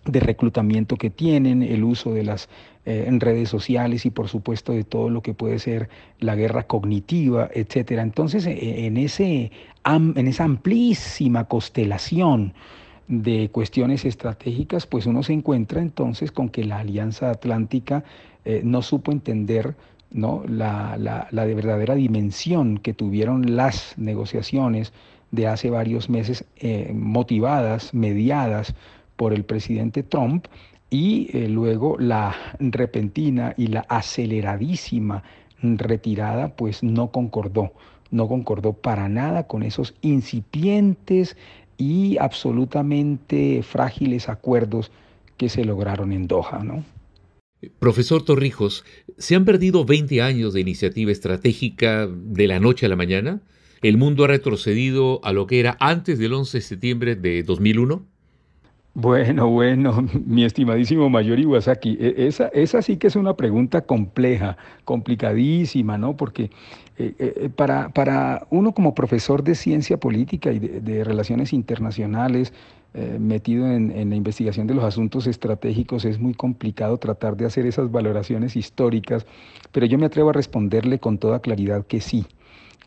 de 0.06 0.20
reclutamiento 0.20 0.98
que 0.98 1.10
tienen, 1.10 1.64
el 1.64 1.84
uso 1.84 2.14
de 2.14 2.24
las 2.24 2.50
eh, 2.86 3.08
redes 3.20 3.50
sociales 3.50 4.06
y 4.06 4.10
por 4.10 4.28
supuesto 4.28 4.74
de 4.74 4.84
todo 4.84 5.10
lo 5.10 5.22
que 5.22 5.34
puede 5.34 5.60
ser 5.60 5.90
la 6.20 6.36
guerra 6.36 6.64
cognitiva, 6.64 7.50
etcétera. 7.54 8.02
Entonces, 8.02 8.46
e, 8.46 8.86
en, 8.86 8.98
ese, 8.98 9.52
en 9.86 10.28
esa 10.28 10.44
amplísima 10.44 11.46
constelación 11.46 12.54
de 13.08 13.50
cuestiones 13.52 14.06
estratégicas, 14.06 14.88
pues 14.88 15.06
uno 15.06 15.24
se 15.24 15.34
encuentra 15.34 15.82
entonces 15.82 16.32
con 16.32 16.50
que 16.50 16.64
la 16.64 16.80
Alianza 16.80 17.30
Atlántica 17.30 18.04
eh, 18.46 18.62
no 18.64 18.82
supo 18.82 19.12
entender 19.12 19.76
¿no? 20.14 20.44
La, 20.48 20.96
la, 21.32 21.46
de 21.46 21.56
verdadera 21.56 21.96
dimensión 21.96 22.78
que 22.78 22.94
tuvieron 22.94 23.56
las 23.56 23.96
negociaciones 23.98 24.94
de 25.32 25.48
hace 25.48 25.72
varios 25.72 26.10
meses, 26.10 26.46
eh, 26.58 26.92
motivadas, 26.94 27.94
mediadas 27.94 28.76
por 29.24 29.34
el 29.34 29.46
presidente 29.46 30.04
Trump 30.04 30.48
y 30.90 31.30
eh, 31.32 31.48
luego 31.48 31.98
la 31.98 32.36
repentina 32.60 33.54
y 33.56 33.68
la 33.68 33.86
aceleradísima 33.88 35.24
retirada 35.62 36.58
pues 36.58 36.84
no 36.84 37.10
concordó, 37.10 37.72
no 38.12 38.28
concordó 38.28 38.74
para 38.74 39.08
nada 39.08 39.48
con 39.48 39.64
esos 39.64 39.96
incipientes 40.02 41.38
y 41.78 42.18
absolutamente 42.18 43.64
frágiles 43.64 44.28
acuerdos 44.28 44.92
que 45.38 45.48
se 45.48 45.64
lograron 45.64 46.12
en 46.12 46.28
Doha, 46.28 46.62
¿no? 46.62 46.84
Profesor 47.80 48.26
Torrijos, 48.26 48.84
¿se 49.18 49.36
han 49.36 49.46
perdido 49.46 49.86
20 49.86 50.22
años 50.22 50.52
de 50.52 50.60
iniciativa 50.60 51.14
estratégica 51.14 52.08
de 52.08 52.46
la 52.46 52.60
noche 52.60 52.88
a 52.88 52.90
la 52.90 52.98
mañana? 52.98 53.42
¿El 53.82 53.96
mundo 53.96 54.26
ha 54.26 54.28
retrocedido 54.28 55.22
a 55.24 55.32
lo 55.32 55.48
que 55.48 55.62
era 55.62 55.78
antes 55.80 56.20
del 56.20 56.34
11 56.34 56.58
de 56.58 56.62
septiembre 56.62 57.16
de 57.16 57.44
2001? 57.44 58.12
Bueno, 58.96 59.50
bueno, 59.50 60.08
mi 60.26 60.44
estimadísimo 60.44 61.10
mayor 61.10 61.40
Iwasaki, 61.40 61.98
e, 62.00 62.28
esa, 62.28 62.48
esa 62.50 62.82
sí 62.84 62.98
que 62.98 63.08
es 63.08 63.16
una 63.16 63.36
pregunta 63.36 63.82
compleja, 63.82 64.56
complicadísima, 64.86 65.98
¿no? 65.98 66.16
Porque 66.16 66.52
eh, 67.00 67.16
eh, 67.18 67.50
para, 67.56 67.90
para, 67.90 68.46
uno 68.52 68.72
como 68.74 68.94
profesor 68.94 69.44
de 69.44 69.56
ciencia 69.56 69.98
política 69.98 70.52
y 70.52 70.60
de, 70.60 71.04
relaciones 71.04 71.54
internacionales, 71.54 72.54
eh, 72.94 73.18
metido 73.20 73.66
en, 73.66 73.90
en, 73.92 74.12
la 74.12 74.16
investigación 74.16 74.68
de 74.68 74.76
los 74.76 74.84
asuntos 74.84 75.26
estratégicos, 75.26 76.06
es 76.06 76.20
muy 76.20 76.36
complicado 76.36 76.98
tratar 76.98 77.36
de 77.36 77.46
hacer 77.46 77.66
esas 77.66 77.92
valoraciones 77.92 78.56
históricas, 78.56 79.26
pero 79.72 79.88
yo 79.88 79.98
me 79.98 80.06
atrevo 80.06 80.30
a 80.30 80.34
responderle 80.34 81.00
con 81.00 81.18
toda 81.18 81.40
claridad 81.40 81.86
que 81.88 82.00
sí 82.00 82.26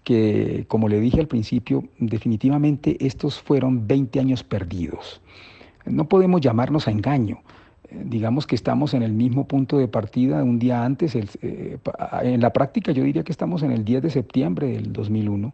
que, 0.05 0.67
como 0.69 0.89
le 0.89 1.01
dije 1.01 1.19
al 1.19 1.27
principio, 1.27 1.83
definitivamente 1.99 2.97
estos 3.05 3.43
fueron 3.43 3.89
20 3.89 4.21
años 4.21 4.45
perdidos. 4.45 5.21
No 5.87 6.09
podemos 6.09 6.41
llamarnos 6.41 6.89
a 6.89 6.91
engaño. 6.91 7.39
Eh, 7.91 8.03
digamos 8.05 8.47
que 8.47 8.55
estamos 8.55 8.95
en 8.95 9.03
el 9.03 9.13
mismo 9.13 9.47
punto 9.47 9.79
de 9.79 9.89
partida 9.89 10.43
un 10.43 10.59
día 10.59 10.85
antes. 10.85 11.17
Eh, 11.17 11.79
en 12.23 12.41
la 12.41 12.53
práctica 12.53 12.93
yo 12.93 13.05
diría 13.05 13.25
que 13.25 13.33
estamos 13.33 13.63
en 13.63 13.73
el 13.73 13.85
10 13.85 14.03
de 14.03 14.11
septiembre 14.11 14.69
del 14.69 14.93
2001 14.93 15.53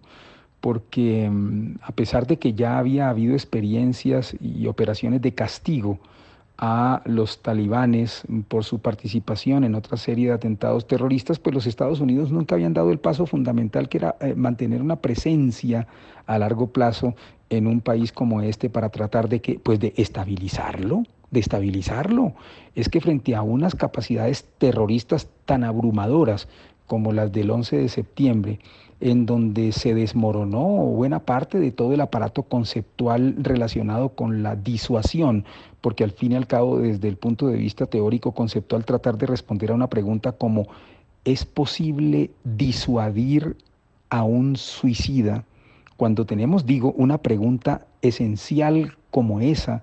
porque 0.63 1.29
mm, 1.29 1.81
a 1.83 1.93
pesar 1.93 2.27
de 2.27 2.39
que 2.39 2.55
ya 2.55 2.79
había 2.79 3.11
habido 3.11 3.35
experiencias 3.35 4.35
y 4.41 4.67
operaciones 4.69 5.21
de 5.21 5.35
castigo 5.35 5.99
a 6.65 7.03
los 7.07 7.43
talibanes 7.43 8.23
por 8.47 8.63
su 8.63 8.79
participación 8.79 9.65
en 9.65 9.75
otra 9.75 9.97
serie 9.97 10.29
de 10.29 10.35
atentados 10.35 10.87
terroristas, 10.87 11.41
pues 11.41 11.53
los 11.53 11.67
Estados 11.67 11.99
Unidos 11.99 12.31
nunca 12.31 12.55
habían 12.55 12.73
dado 12.73 12.93
el 12.93 13.01
paso 13.01 13.27
fundamental 13.27 13.89
que 13.89 13.99
era 13.99 14.15
eh, 14.21 14.37
mantener 14.37 14.81
una 14.81 14.95
presencia 14.95 15.89
a 16.25 16.39
largo 16.39 16.69
plazo 16.69 17.17
en 17.51 17.67
un 17.67 17.81
país 17.81 18.13
como 18.13 18.43
este 18.43 18.71
para 18.71 18.91
tratar 18.91 19.29
de 19.29 19.41
que, 19.41 19.59
pues 19.59 19.81
de 19.81 19.93
estabilizarlo, 19.97 21.03
de 21.33 21.41
estabilizarlo. 21.41 22.35
Es 22.77 22.89
que 22.89 23.01
frente 23.01 23.35
a 23.35 23.43
unas 23.43 23.75
capacidades 23.75 24.45
terroristas 24.59 25.27
tan 25.47 25.65
abrumadoras 25.65 26.47
como 26.93 27.15
las 27.15 27.33
del 27.33 27.51
11 27.51 27.79
de 27.79 27.89
septiembre, 27.89 28.59
en 29.01 29.25
donde 29.25 29.73
se 29.73 29.95
desmoronó 29.95 30.61
buena 30.61 31.21
parte 31.21 31.59
de 31.59 31.73
todo 31.73 31.95
el 31.95 32.03
aparato 32.03 32.43
conceptual 32.43 33.35
relacionado 33.39 34.11
con 34.11 34.43
la 34.43 34.57
disuasión, 34.57 35.47
porque 35.81 36.05
al 36.05 36.11
fin 36.11 36.33
y 36.33 36.35
al 36.35 36.47
cabo, 36.47 36.81
desde 36.81 37.09
el 37.09 37.17
punto 37.17 37.47
de 37.47 37.57
vista 37.57 37.87
teórico 37.87 38.33
conceptual, 38.33 38.85
tratar 38.85 39.17
de 39.17 39.25
responder 39.25 39.71
a 39.71 39.75
una 39.75 39.87
pregunta 39.87 40.33
como 40.33 40.67
¿es 41.25 41.47
posible 41.47 42.31
disuadir 42.45 43.57
a 44.11 44.25
un 44.25 44.57
suicida? 44.57 45.47
Cuando 45.97 46.27
tenemos, 46.27 46.67
digo, 46.67 46.93
una 46.99 47.17
pregunta 47.17 47.87
esencial 48.03 48.99
como 49.11 49.41
esa, 49.41 49.83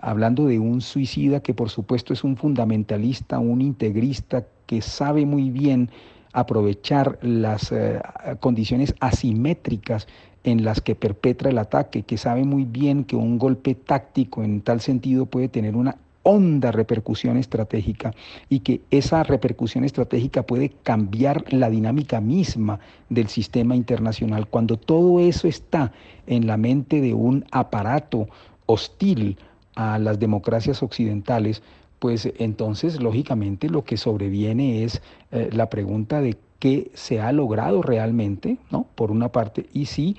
hablando 0.00 0.46
de 0.46 0.58
un 0.58 0.80
suicida 0.80 1.40
que 1.40 1.52
por 1.52 1.68
supuesto 1.68 2.14
es 2.14 2.24
un 2.24 2.38
fundamentalista, 2.38 3.40
un 3.40 3.60
integrista 3.60 4.46
que 4.64 4.80
sabe 4.80 5.26
muy 5.26 5.50
bien 5.50 5.90
aprovechar 6.36 7.18
las 7.22 7.72
eh, 7.72 7.98
condiciones 8.40 8.94
asimétricas 9.00 10.06
en 10.44 10.64
las 10.64 10.82
que 10.82 10.94
perpetra 10.94 11.48
el 11.48 11.56
ataque, 11.56 12.02
que 12.02 12.18
sabe 12.18 12.44
muy 12.44 12.64
bien 12.64 13.04
que 13.04 13.16
un 13.16 13.38
golpe 13.38 13.74
táctico 13.74 14.44
en 14.44 14.60
tal 14.60 14.82
sentido 14.82 15.24
puede 15.24 15.48
tener 15.48 15.74
una 15.74 15.96
honda 16.24 16.72
repercusión 16.72 17.38
estratégica 17.38 18.12
y 18.50 18.60
que 18.60 18.82
esa 18.90 19.22
repercusión 19.22 19.84
estratégica 19.84 20.42
puede 20.42 20.68
cambiar 20.82 21.50
la 21.54 21.70
dinámica 21.70 22.20
misma 22.20 22.80
del 23.08 23.28
sistema 23.28 23.74
internacional. 23.74 24.46
Cuando 24.46 24.76
todo 24.76 25.20
eso 25.20 25.48
está 25.48 25.92
en 26.26 26.46
la 26.46 26.58
mente 26.58 27.00
de 27.00 27.14
un 27.14 27.46
aparato 27.50 28.28
hostil 28.66 29.38
a 29.74 29.98
las 29.98 30.20
democracias 30.20 30.82
occidentales, 30.82 31.62
pues 31.98 32.30
entonces 32.38 33.00
lógicamente 33.00 33.68
lo 33.68 33.84
que 33.84 33.96
sobreviene 33.96 34.84
es 34.84 35.02
eh, 35.32 35.50
la 35.52 35.70
pregunta 35.70 36.20
de 36.20 36.36
qué 36.58 36.90
se 36.94 37.20
ha 37.20 37.32
logrado 37.32 37.82
realmente, 37.82 38.58
¿no? 38.70 38.86
Por 38.94 39.10
una 39.10 39.30
parte, 39.30 39.66
y 39.72 39.86
si 39.86 40.16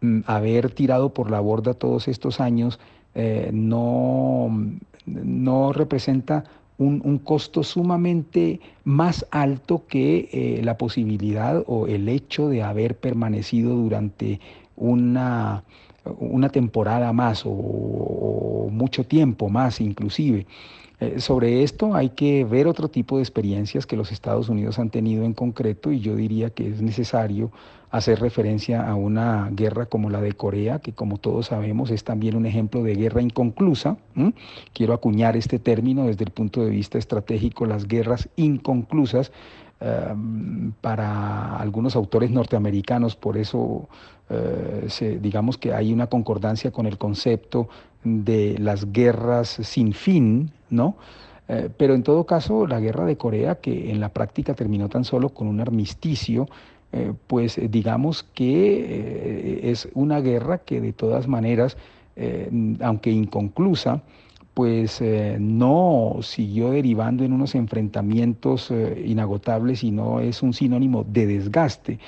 mm, 0.00 0.20
haber 0.26 0.70
tirado 0.70 1.10
por 1.10 1.30
la 1.30 1.40
borda 1.40 1.74
todos 1.74 2.08
estos 2.08 2.40
años 2.40 2.78
eh, 3.14 3.50
no, 3.52 4.48
no 5.06 5.72
representa 5.72 6.44
un, 6.78 7.18
costo 7.18 7.64
sumamente 7.64 8.60
más 8.84 9.26
alto 9.32 9.82
que 9.88 10.28
eh, 10.32 10.60
la 10.62 10.78
posibilidad 10.78 11.64
o 11.66 11.88
el 11.88 12.08
hecho 12.08 12.48
de 12.48 12.62
haber 12.62 12.96
permanecido 12.96 13.74
durante 13.74 14.40
una, 14.76 15.64
una 16.04 16.50
temporada 16.50 17.12
más 17.12 17.42
o 17.44 18.68
mucho 18.70 19.04
tiempo 19.04 19.48
más 19.48 19.80
inclusive. 19.80 20.46
Eh, 21.00 21.20
sobre 21.20 21.62
esto 21.62 21.94
hay 21.94 22.10
que 22.10 22.44
ver 22.44 22.66
otro 22.66 22.88
tipo 22.88 23.16
de 23.16 23.22
experiencias 23.22 23.86
que 23.86 23.96
los 23.96 24.10
Estados 24.10 24.48
Unidos 24.48 24.78
han 24.78 24.90
tenido 24.90 25.24
en 25.24 25.32
concreto 25.32 25.92
y 25.92 26.00
yo 26.00 26.16
diría 26.16 26.50
que 26.50 26.68
es 26.68 26.82
necesario 26.82 27.52
hacer 27.90 28.20
referencia 28.20 28.86
a 28.86 28.94
una 28.94 29.48
guerra 29.52 29.86
como 29.86 30.10
la 30.10 30.20
de 30.20 30.32
Corea, 30.32 30.80
que 30.80 30.92
como 30.92 31.18
todos 31.18 31.46
sabemos 31.46 31.90
es 31.90 32.04
también 32.04 32.36
un 32.36 32.46
ejemplo 32.46 32.82
de 32.82 32.94
guerra 32.94 33.22
inconclusa. 33.22 33.96
Quiero 34.74 34.92
acuñar 34.92 35.36
este 35.36 35.58
término 35.58 36.06
desde 36.06 36.24
el 36.24 36.30
punto 36.30 36.64
de 36.64 36.70
vista 36.70 36.98
estratégico, 36.98 37.64
las 37.64 37.86
guerras 37.86 38.28
inconclusas. 38.36 39.32
Em, 39.80 40.72
para 40.80 41.56
algunos 41.56 41.94
autores 41.94 42.32
norteamericanos, 42.32 43.14
por 43.14 43.36
eso 43.38 43.88
eh, 44.30 45.18
digamos 45.20 45.58
que 45.58 45.72
hay 45.72 45.92
una 45.92 46.06
concordancia 46.06 46.70
con 46.70 46.86
el 46.86 46.98
concepto 46.98 47.68
de 48.04 48.56
las 48.58 48.92
guerras 48.92 49.48
sin 49.62 49.92
fin, 49.92 50.50
¿no? 50.70 50.96
Eh, 51.48 51.70
pero 51.76 51.94
en 51.94 52.02
todo 52.02 52.24
caso, 52.24 52.66
la 52.66 52.78
guerra 52.78 53.06
de 53.06 53.16
Corea, 53.16 53.56
que 53.56 53.90
en 53.90 54.00
la 54.00 54.10
práctica 54.10 54.54
terminó 54.54 54.88
tan 54.88 55.04
solo 55.04 55.30
con 55.30 55.48
un 55.48 55.60
armisticio, 55.60 56.46
eh, 56.92 57.12
pues 57.26 57.58
digamos 57.70 58.22
que 58.22 59.70
es 59.70 59.88
una 59.94 60.20
guerra 60.20 60.58
que 60.58 60.80
de 60.80 60.92
todas 60.92 61.26
maneras, 61.26 61.76
aunque 62.80 63.10
inconclusa, 63.10 64.02
pues 64.58 65.00
no 65.38 66.16
siguió 66.20 66.70
derivando 66.70 67.22
en 67.22 67.32
unos 67.32 67.54
enfrentamientos 67.54 68.72
inagotables 69.04 69.84
y 69.84 69.92
no 69.92 70.18
es 70.18 70.42
un 70.42 70.52
sinónimo 70.52 71.04
de 71.04 71.26
desgaste. 71.26 72.00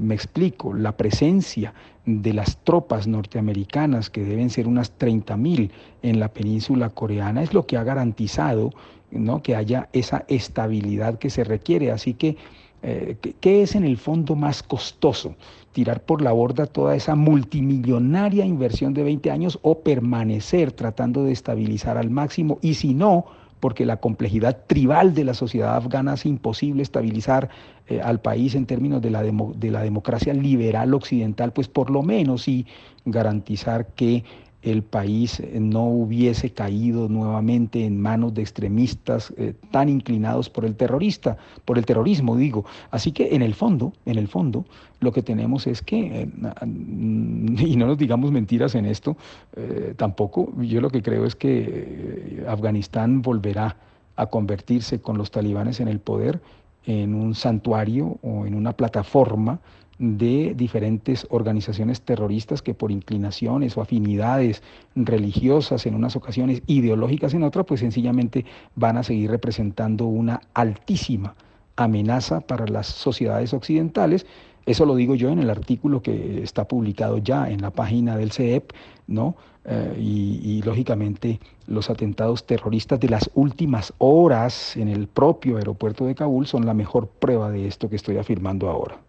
me 0.00 0.14
explico, 0.14 0.72
la 0.72 0.96
presencia 0.96 1.74
de 2.04 2.32
las 2.32 2.58
tropas 2.62 3.08
norteamericanas, 3.08 4.08
que 4.08 4.22
deben 4.22 4.50
ser 4.50 4.68
unas 4.68 4.96
30.000 4.96 5.70
en 6.02 6.20
la 6.20 6.28
península 6.28 6.90
coreana, 6.90 7.42
es 7.42 7.52
lo 7.52 7.66
que 7.66 7.76
ha 7.76 7.82
garantizado 7.82 8.70
¿no? 9.10 9.42
que 9.42 9.56
haya 9.56 9.88
esa 9.92 10.24
estabilidad 10.28 11.18
que 11.18 11.30
se 11.30 11.42
requiere. 11.42 11.90
Así 11.90 12.14
que, 12.14 12.36
eh, 12.82 13.16
¿qué 13.40 13.62
es 13.62 13.74
en 13.74 13.84
el 13.84 13.96
fondo 13.96 14.36
más 14.36 14.62
costoso? 14.62 15.34
¿Tirar 15.76 16.00
por 16.00 16.22
la 16.22 16.32
borda 16.32 16.64
toda 16.64 16.96
esa 16.96 17.16
multimillonaria 17.16 18.46
inversión 18.46 18.94
de 18.94 19.02
20 19.02 19.30
años 19.30 19.58
o 19.60 19.80
permanecer 19.80 20.72
tratando 20.72 21.22
de 21.22 21.32
estabilizar 21.32 21.98
al 21.98 22.08
máximo? 22.08 22.58
Y 22.62 22.72
si 22.72 22.94
no, 22.94 23.26
porque 23.60 23.84
la 23.84 23.98
complejidad 23.98 24.64
tribal 24.66 25.12
de 25.12 25.24
la 25.24 25.34
sociedad 25.34 25.76
afgana 25.76 26.14
hace 26.14 26.30
imposible 26.30 26.82
estabilizar 26.82 27.50
eh, 27.88 28.00
al 28.00 28.22
país 28.22 28.54
en 28.54 28.64
términos 28.64 29.02
de 29.02 29.10
la, 29.10 29.22
de 29.22 29.70
la 29.70 29.82
democracia 29.82 30.32
liberal 30.32 30.94
occidental, 30.94 31.52
pues 31.52 31.68
por 31.68 31.90
lo 31.90 32.02
menos 32.02 32.44
sí 32.44 32.64
garantizar 33.04 33.88
que 33.88 34.24
el 34.66 34.82
país 34.82 35.38
eh, 35.38 35.58
no 35.60 35.84
hubiese 35.84 36.50
caído 36.50 37.08
nuevamente 37.08 37.84
en 37.84 38.00
manos 38.00 38.34
de 38.34 38.42
extremistas 38.42 39.32
eh, 39.36 39.54
tan 39.70 39.88
inclinados 39.88 40.50
por 40.50 40.64
el 40.64 40.74
terrorista, 40.74 41.36
por 41.64 41.78
el 41.78 41.86
terrorismo, 41.86 42.36
digo. 42.36 42.64
Así 42.90 43.12
que 43.12 43.36
en 43.36 43.42
el 43.42 43.54
fondo, 43.54 43.92
en 44.06 44.18
el 44.18 44.26
fondo, 44.26 44.64
lo 44.98 45.12
que 45.12 45.22
tenemos 45.22 45.68
es 45.68 45.82
que, 45.82 46.22
eh, 46.22 46.28
y 46.64 47.76
no 47.76 47.86
nos 47.86 47.96
digamos 47.96 48.32
mentiras 48.32 48.74
en 48.74 48.86
esto, 48.86 49.16
tampoco, 49.96 50.52
yo 50.60 50.80
lo 50.80 50.90
que 50.90 51.02
creo 51.02 51.24
es 51.24 51.36
que 51.36 52.44
Afganistán 52.48 53.22
volverá 53.22 53.76
a 54.16 54.26
convertirse 54.26 55.00
con 55.00 55.16
los 55.16 55.30
talibanes 55.30 55.80
en 55.80 55.88
el 55.88 56.00
poder 56.00 56.40
en 56.86 57.14
un 57.14 57.34
santuario 57.34 58.18
o 58.22 58.46
en 58.46 58.54
una 58.54 58.72
plataforma 58.72 59.60
de 59.98 60.54
diferentes 60.54 61.26
organizaciones 61.30 62.02
terroristas 62.02 62.62
que 62.62 62.74
por 62.74 62.90
inclinaciones 62.90 63.76
o 63.76 63.80
afinidades 63.80 64.62
religiosas 64.94 65.86
en 65.86 65.94
unas 65.94 66.16
ocasiones, 66.16 66.62
ideológicas 66.66 67.34
en 67.34 67.42
otras, 67.42 67.66
pues 67.66 67.80
sencillamente 67.80 68.44
van 68.74 68.98
a 68.98 69.02
seguir 69.02 69.30
representando 69.30 70.06
una 70.06 70.40
altísima 70.54 71.34
amenaza 71.76 72.40
para 72.40 72.66
las 72.66 72.86
sociedades 72.86 73.54
occidentales. 73.54 74.26
Eso 74.66 74.84
lo 74.84 74.96
digo 74.96 75.14
yo 75.14 75.30
en 75.30 75.38
el 75.38 75.48
artículo 75.48 76.02
que 76.02 76.42
está 76.42 76.66
publicado 76.66 77.18
ya 77.18 77.48
en 77.50 77.62
la 77.62 77.70
página 77.70 78.16
del 78.16 78.32
CEP, 78.32 78.72
¿no? 79.06 79.36
Eh, 79.64 79.96
y, 79.98 80.40
y, 80.44 80.62
lógicamente 80.62 81.40
los 81.66 81.90
atentados 81.90 82.46
terroristas 82.46 83.00
de 83.00 83.08
las 83.08 83.28
últimas 83.34 83.92
horas 83.98 84.76
en 84.76 84.86
el 84.86 85.08
propio 85.08 85.56
aeropuerto 85.56 86.06
de 86.06 86.14
Kabul 86.14 86.46
son 86.46 86.66
la 86.66 86.74
mejor 86.74 87.08
prueba 87.08 87.50
de 87.50 87.66
esto 87.66 87.90
que 87.90 87.96
estoy 87.96 88.16
afirmando 88.16 88.68
ahora. 88.68 89.05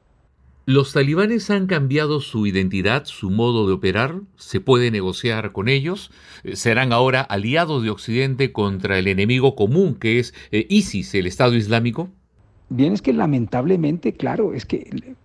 ¿Los 0.70 0.92
talibanes 0.92 1.50
han 1.50 1.66
cambiado 1.66 2.20
su 2.20 2.46
identidad, 2.46 3.06
su 3.06 3.30
modo 3.30 3.68
de 3.68 3.74
operar? 3.74 4.20
¿Se 4.36 4.60
puede 4.60 4.92
negociar 4.92 5.54
con 5.54 5.70
ellos? 5.70 6.12
Eh, 6.44 6.58
¿Serán 6.58 6.92
ahora 6.92 7.22
aliados 7.22 7.84
de 7.84 7.90
Occidente 7.90 8.52
contra 8.52 9.00
el 9.00 9.08
enemigo 9.08 9.56
común 9.56 9.96
que 9.96 10.20
es 10.20 10.34
eh, 10.52 10.68
ISIS, 10.70 11.16
el 11.16 11.26
Estado 11.26 11.56
Islámico? 11.56 12.10
Bien, 12.68 12.92
es 12.92 13.02
que 13.02 13.14
lamentablemente, 13.14 14.12
claro, 14.12 14.54
es 14.54 14.66
que, 14.66 15.16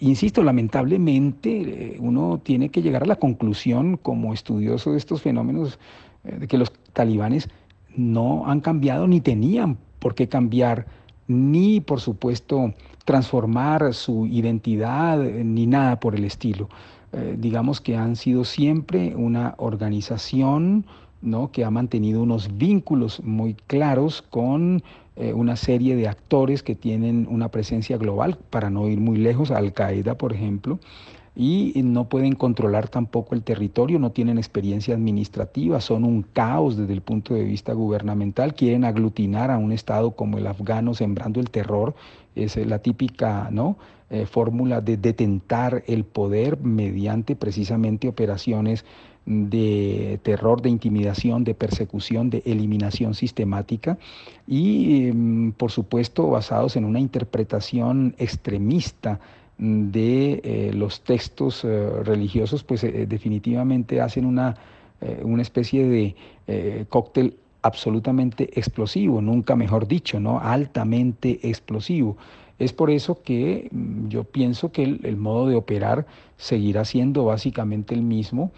insisto, 0.00 0.42
lamentablemente 0.42 1.94
uno 2.00 2.40
tiene 2.42 2.70
que 2.70 2.82
llegar 2.82 3.04
a 3.04 3.06
la 3.06 3.20
conclusión 3.20 3.98
como 3.98 4.34
estudioso 4.34 4.90
de 4.90 4.98
estos 4.98 5.22
fenómenos 5.22 5.78
eh, 6.24 6.38
de 6.40 6.48
que 6.48 6.58
los 6.58 6.72
talibanes 6.92 7.48
no 7.94 8.48
han 8.48 8.60
cambiado 8.60 9.06
ni 9.06 9.20
tenían 9.20 9.78
por 10.00 10.16
qué 10.16 10.28
cambiar, 10.28 10.86
ni 11.28 11.80
por 11.80 12.00
supuesto 12.00 12.74
transformar 13.08 13.94
su 13.94 14.26
identidad 14.26 15.18
ni 15.18 15.66
nada 15.66 15.98
por 15.98 16.14
el 16.14 16.26
estilo. 16.26 16.68
Eh, 17.14 17.36
digamos 17.38 17.80
que 17.80 17.96
han 17.96 18.16
sido 18.16 18.44
siempre 18.44 19.16
una 19.16 19.54
organización 19.56 20.84
¿no? 21.22 21.50
que 21.50 21.64
ha 21.64 21.70
mantenido 21.70 22.22
unos 22.22 22.58
vínculos 22.58 23.24
muy 23.24 23.54
claros 23.54 24.20
con 24.20 24.82
eh, 25.16 25.32
una 25.32 25.56
serie 25.56 25.96
de 25.96 26.06
actores 26.06 26.62
que 26.62 26.74
tienen 26.74 27.26
una 27.30 27.48
presencia 27.48 27.96
global, 27.96 28.36
para 28.50 28.68
no 28.68 28.86
ir 28.88 29.00
muy 29.00 29.16
lejos, 29.16 29.50
Al 29.50 29.72
Qaeda, 29.72 30.18
por 30.18 30.34
ejemplo, 30.34 30.78
y 31.40 31.72
no 31.84 32.08
pueden 32.08 32.34
controlar 32.34 32.88
tampoco 32.88 33.36
el 33.36 33.44
territorio, 33.44 34.00
no 34.00 34.10
tienen 34.10 34.38
experiencia 34.38 34.96
administrativa, 34.96 35.80
son 35.80 36.02
un 36.02 36.22
caos 36.22 36.76
desde 36.76 36.92
el 36.92 37.00
punto 37.00 37.32
de 37.32 37.44
vista 37.44 37.72
gubernamental, 37.74 38.54
quieren 38.54 38.84
aglutinar 38.84 39.52
a 39.52 39.58
un 39.58 39.70
Estado 39.70 40.10
como 40.10 40.38
el 40.38 40.48
afgano 40.48 40.94
sembrando 40.94 41.38
el 41.38 41.50
terror, 41.50 41.94
es 42.34 42.56
la 42.56 42.80
típica 42.80 43.50
¿no? 43.52 43.78
eh, 44.10 44.26
fórmula 44.26 44.80
de 44.80 44.96
detentar 44.96 45.84
el 45.86 46.02
poder 46.02 46.58
mediante 46.58 47.36
precisamente 47.36 48.08
operaciones 48.08 48.84
de 49.24 50.18
terror, 50.24 50.60
de 50.60 50.70
intimidación, 50.70 51.44
de 51.44 51.54
persecución, 51.54 52.30
de 52.30 52.42
eliminación 52.46 53.14
sistemática 53.14 53.96
y, 54.48 55.12
mm, 55.12 55.52
por 55.52 55.70
supuesto, 55.70 56.28
basados 56.30 56.74
en 56.74 56.84
una 56.84 56.98
interpretación 56.98 58.16
extremista 58.18 59.20
de 59.58 60.40
eh, 60.44 60.70
los 60.74 61.02
textos 61.02 61.64
eh, 61.64 61.90
religiosos, 62.04 62.62
pues 62.64 62.82
definitivamente 62.82 64.00
hacen 64.00 64.24
una, 64.24 64.56
una 65.22 65.42
especie 65.42 65.86
de 65.86 66.86
cóctel 66.88 67.36
absolutamente 67.62 68.58
explosivo, 68.58 69.20
nunca 69.20 69.54
mejor 69.56 69.86
dicho, 69.86 70.18
¿no? 70.20 70.40
altamente 70.40 71.40
explosivo. 71.42 72.16
Es 72.58 72.72
por 72.72 72.90
eso 72.90 73.22
que 73.22 73.68
mm, 73.70 74.08
yo 74.08 74.24
pienso 74.24 74.72
que 74.72 74.82
el, 74.82 75.16
modo 75.16 75.48
de 75.48 75.56
operar 75.56 76.06
seguirá 76.36 76.84
siendo 76.84 77.24
básicamente 77.24 77.94
el 77.94 78.02
mismo, 78.02 78.50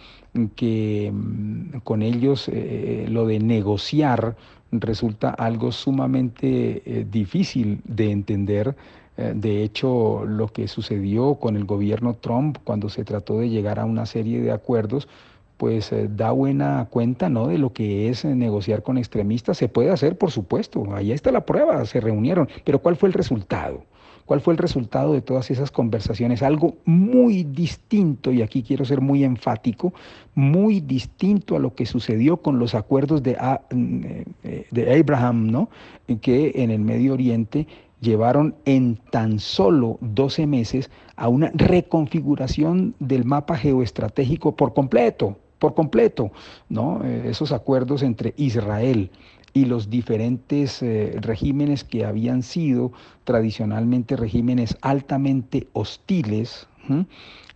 que 0.56 1.10
mm, 1.12 1.78
con 1.84 2.02
ellos 2.02 2.48
eh, 2.48 3.06
lo 3.08 3.26
de 3.26 3.40
negociar 3.40 4.36
resulta 4.72 5.30
algo 5.30 5.72
sumamente 5.72 6.82
eh, 6.86 7.06
difícil 7.10 7.80
de 7.84 8.10
entender. 8.10 8.76
Eh, 9.20 9.32
de 9.36 9.62
hecho, 9.62 10.24
lo 10.24 10.48
que 10.48 10.66
sucedió 10.66 11.34
con 11.34 11.56
el 11.56 11.64
gobierno 11.64 12.14
Trump 12.14 12.58
cuando 12.64 12.88
se 12.88 13.04
trató 13.04 13.38
de 13.38 13.50
llegar 13.50 13.78
a 13.78 13.84
una 13.84 14.06
serie 14.06 14.40
de 14.40 14.50
acuerdos, 14.50 15.08
pues 15.58 15.92
da 16.16 16.30
buena 16.30 16.86
cuenta 16.88 17.28
¿no? 17.28 17.48
de 17.48 17.58
lo 17.58 17.74
que 17.74 18.08
es 18.08 18.24
negociar 18.24 18.82
con 18.82 18.96
extremistas. 18.96 19.58
Se 19.58 19.68
puede 19.68 19.90
hacer, 19.90 20.16
por 20.16 20.30
supuesto, 20.30 20.86
ahí 20.94 21.12
está 21.12 21.30
la 21.30 21.44
prueba, 21.44 21.84
se 21.84 22.00
reunieron, 22.00 22.48
pero 22.64 22.78
¿cuál 22.78 22.96
fue 22.96 23.10
el 23.10 23.12
resultado? 23.12 23.84
¿Cuál 24.24 24.40
fue 24.40 24.54
el 24.54 24.58
resultado 24.58 25.12
de 25.12 25.20
todas 25.20 25.50
esas 25.50 25.70
conversaciones? 25.70 26.42
Algo 26.42 26.76
muy 26.84 27.42
distinto, 27.42 28.32
y 28.32 28.42
aquí 28.42 28.62
quiero 28.62 28.84
ser 28.84 29.00
muy 29.00 29.24
enfático, 29.24 29.92
muy 30.34 30.80
distinto 30.80 31.56
a 31.56 31.58
lo 31.58 31.74
que 31.74 31.84
sucedió 31.84 32.36
con 32.38 32.58
los 32.58 32.74
acuerdos 32.74 33.22
de, 33.22 33.36
eh, 34.44 34.66
de 34.70 34.98
Abraham, 34.98 35.50
¿no? 35.50 35.68
que 36.22 36.52
en 36.54 36.70
el 36.70 36.80
Medio 36.80 37.12
Oriente 37.14 37.66
llevaron 38.00 38.56
en 38.64 38.96
tan 39.10 39.38
solo 39.38 39.98
12 40.00 40.46
meses 40.46 40.90
a 41.16 41.28
una 41.28 41.50
reconfiguración 41.54 42.94
del 42.98 43.24
mapa 43.24 43.56
geoestratégico 43.56 44.56
por 44.56 44.74
completo, 44.74 45.36
por 45.58 45.74
completo, 45.74 46.30
¿no? 46.68 47.04
Eh, 47.04 47.28
esos 47.30 47.52
acuerdos 47.52 48.02
entre 48.02 48.34
Israel, 48.36 49.10
y 49.52 49.64
los 49.64 49.90
diferentes 49.90 50.82
eh, 50.82 51.16
regímenes 51.20 51.84
que 51.84 52.04
habían 52.04 52.42
sido 52.42 52.92
tradicionalmente 53.24 54.16
regímenes 54.16 54.76
altamente 54.80 55.68
hostiles, 55.72 56.68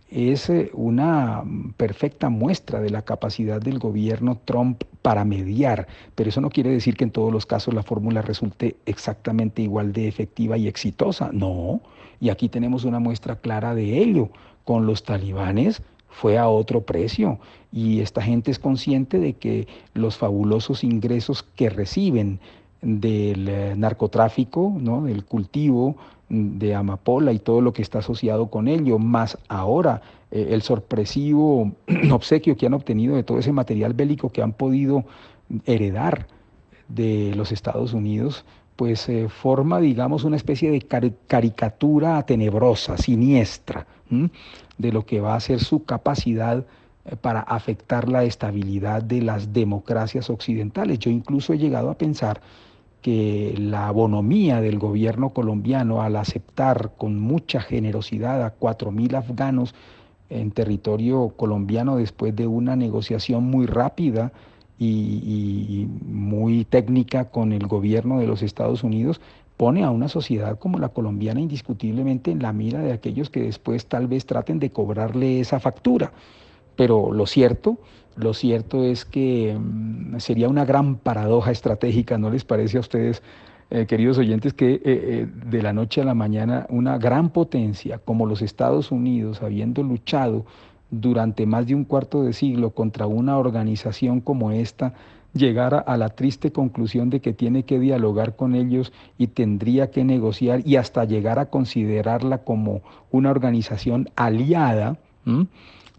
es 0.09 0.49
eh, 0.49 0.69
una 0.73 1.43
perfecta 1.77 2.29
muestra 2.29 2.79
de 2.79 2.89
la 2.89 3.01
capacidad 3.01 3.61
del 3.61 3.79
gobierno 3.79 4.39
Trump 4.45 4.83
para 5.01 5.25
mediar, 5.25 5.87
pero 6.15 6.29
eso 6.29 6.41
no 6.41 6.49
quiere 6.49 6.69
decir 6.69 6.95
que 6.95 7.03
en 7.03 7.11
todos 7.11 7.31
los 7.31 7.45
casos 7.45 7.73
la 7.73 7.83
fórmula 7.83 8.21
resulte 8.21 8.75
exactamente 8.85 9.61
igual 9.61 9.93
de 9.93 10.07
efectiva 10.07 10.57
y 10.57 10.67
exitosa, 10.67 11.29
no, 11.31 11.81
y 12.19 12.29
aquí 12.29 12.49
tenemos 12.49 12.85
una 12.85 12.99
muestra 12.99 13.35
clara 13.35 13.75
de 13.75 13.99
ello. 13.99 14.29
Con 14.63 14.87
los 14.87 15.03
talibanes 15.03 15.83
fue 16.09 16.37
a 16.37 16.49
otro 16.49 16.81
precio 16.81 17.39
y 17.71 17.99
esta 17.99 18.21
gente 18.21 18.49
es 18.49 18.57
consciente 18.57 19.19
de 19.19 19.33
que 19.33 19.67
los 19.93 20.17
fabulosos 20.17 20.83
ingresos 20.83 21.43
que 21.43 21.69
reciben 21.69 22.39
del 22.85 23.49
eh, 23.49 23.73
narcotráfico, 23.75 24.77
¿no? 24.79 25.01
del 25.05 25.25
cultivo 25.25 25.95
de 26.29 26.75
amapola 26.75 27.33
y 27.33 27.39
todo 27.39 27.59
lo 27.59 27.73
que 27.73 27.81
está 27.81 27.99
asociado 27.99 28.47
con 28.47 28.67
ello, 28.67 28.99
más 28.99 29.39
ahora 29.47 30.01
eh, 30.29 30.49
el 30.51 30.61
sorpresivo 30.61 31.71
obsequio 32.11 32.55
que 32.55 32.67
han 32.67 32.75
obtenido 32.75 33.15
de 33.15 33.23
todo 33.23 33.39
ese 33.39 33.51
material 33.51 33.93
bélico 33.93 34.29
que 34.29 34.43
han 34.43 34.53
podido 34.53 35.03
heredar 35.65 36.27
de 36.87 37.33
los 37.35 37.51
Estados 37.51 37.93
Unidos, 37.93 38.45
pues 38.75 39.09
eh, 39.09 39.29
forma, 39.29 39.79
digamos, 39.79 40.23
una 40.23 40.35
especie 40.35 40.69
de 40.69 40.81
caricatura 41.27 42.23
tenebrosa, 42.23 42.97
siniestra, 42.97 43.87
de 44.77 44.91
lo 44.91 45.05
que 45.07 45.21
va 45.21 45.33
a 45.33 45.39
ser 45.39 45.59
su 45.59 45.85
capacidad 45.85 46.63
para 47.21 47.39
afectar 47.39 48.07
la 48.07 48.23
estabilidad 48.23 49.01
de 49.01 49.21
las 49.21 49.53
democracias 49.53 50.29
occidentales. 50.29 50.99
Yo 50.99 51.09
incluso 51.09 51.53
he 51.53 51.57
llegado 51.57 51.89
a 51.89 51.97
pensar 51.97 52.41
que 53.05 53.53
la 53.59 53.91
bonomía 53.91 54.61
del 54.61 54.79
gobierno 54.79 55.29
colombiano 55.29 56.01
al 56.01 56.15
aceptar 56.15 56.93
con 56.97 57.19
mucha 57.19 57.61
generosidad 57.61 58.43
a 58.43 58.57
4.000 58.57 59.15
afganos 59.15 59.75
en 60.31 60.49
territorio 60.49 61.29
colombiano 61.37 61.97
después 61.97 62.35
de 62.35 62.47
una 62.47 62.75
negociación 62.75 63.43
muy 63.43 63.67
rápida 63.67 64.31
y, 64.79 65.87
muy 66.07 66.65
técnica 66.65 67.25
con 67.25 67.53
el 67.53 67.67
gobierno 67.67 68.19
de 68.19 68.25
los 68.25 68.41
Estados 68.41 68.83
Unidos, 68.83 69.21
pone 69.55 69.83
a 69.83 69.91
una 69.91 70.07
sociedad 70.07 70.57
como 70.57 70.79
la 70.79 70.89
colombiana 70.89 71.39
indiscutiblemente 71.39 72.31
en 72.31 72.41
la 72.41 72.53
mira 72.53 72.79
de 72.79 72.91
aquellos 72.91 73.29
que 73.29 73.43
después 73.43 73.85
tal 73.85 74.07
vez 74.07 74.25
traten 74.25 74.57
de 74.57 74.71
cobrarle 74.71 75.41
esa 75.41 75.59
factura. 75.59 76.11
Pero 76.75 77.11
lo 77.11 77.27
cierto, 77.27 77.77
lo 78.15 78.33
cierto 78.33 78.83
es 78.83 79.05
que 79.05 79.57
mm, 79.59 80.17
sería 80.19 80.49
una 80.49 80.65
gran 80.65 80.95
paradoja 80.95 81.51
estratégica, 81.51 82.17
¿no 82.17 82.29
les 82.29 82.45
parece 82.45 82.77
a 82.77 82.81
ustedes, 82.81 83.21
eh, 83.69 83.85
queridos 83.87 84.17
oyentes, 84.17 84.53
que 84.53 84.73
eh, 84.73 84.81
eh, 84.85 85.27
de 85.47 85.61
la 85.61 85.73
noche 85.73 86.01
a 86.01 86.05
la 86.05 86.13
mañana 86.13 86.65
una 86.69 86.97
gran 86.97 87.29
potencia 87.29 87.99
como 87.99 88.25
los 88.25 88.41
Estados 88.41 88.91
Unidos, 88.91 89.41
habiendo 89.41 89.83
luchado 89.83 90.45
durante 90.91 91.45
más 91.45 91.67
de 91.67 91.75
un 91.75 91.83
cuarto 91.83 92.23
de 92.23 92.33
siglo 92.33 92.71
contra 92.71 93.07
una 93.07 93.37
organización 93.37 94.21
como 94.21 94.51
esta, 94.51 94.93
llegara 95.33 95.79
a 95.79 95.97
la 95.97 96.09
triste 96.09 96.51
conclusión 96.51 97.09
de 97.09 97.19
que 97.19 97.33
tiene 97.33 97.63
que 97.63 97.77
dialogar 97.77 98.37
con 98.37 98.55
ellos 98.55 98.93
y 99.17 99.27
tendría 99.27 99.91
que 99.91 100.05
negociar 100.05 100.61
y 100.65 100.77
hasta 100.77 101.03
llegar 101.03 101.39
a 101.39 101.47
considerarla 101.47 102.39
como 102.39 102.81
una 103.11 103.31
organización 103.31 104.09
aliada, 104.15 104.97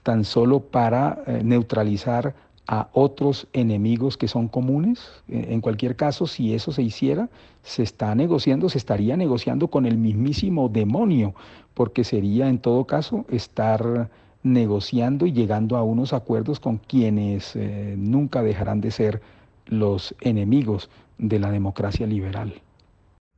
tan 0.07 0.23
solo 0.23 0.61
para 0.61 1.21
eh, 1.27 1.41
neutralizar 1.43 2.37
a 2.69 2.89
otros 2.93 3.49
enemigos 3.53 4.17
que 4.17 4.29
son 4.29 4.47
comunes. 4.47 5.01
Eh, 5.27 5.49
en 5.51 5.61
cualquier 5.61 5.97
caso, 5.97 6.29
si 6.29 6.55
eso 6.55 6.71
se 6.71 6.83
hiciera, 6.83 7.29
se 7.65 7.83
está 7.83 8.15
negociando, 8.15 8.69
se 8.69 8.79
estaría 8.79 9.17
negociando 9.17 9.67
con 9.67 9.85
el 9.85 9.99
mismísimo 9.99 10.69
demonio, 10.69 11.35
porque 11.75 12.05
sería 12.05 12.49
en 12.49 12.59
todo 12.59 12.85
caso 12.85 13.27
estar 13.31 14.09
negociando 14.45 15.27
y 15.27 15.33
llegando 15.33 15.77
a 15.77 15.83
unos 15.83 16.13
acuerdos 16.13 16.61
con 16.61 16.79
quienes 16.79 17.57
eh, 17.57 17.97
nunca 17.99 18.43
dejarán 18.43 18.81
de 18.81 18.93
ser 18.93 19.21
los 19.67 20.15
enemigos 20.21 20.89
de 21.19 21.41
la 21.41 21.51
democracia 21.51 22.07
liberal. 22.07 22.55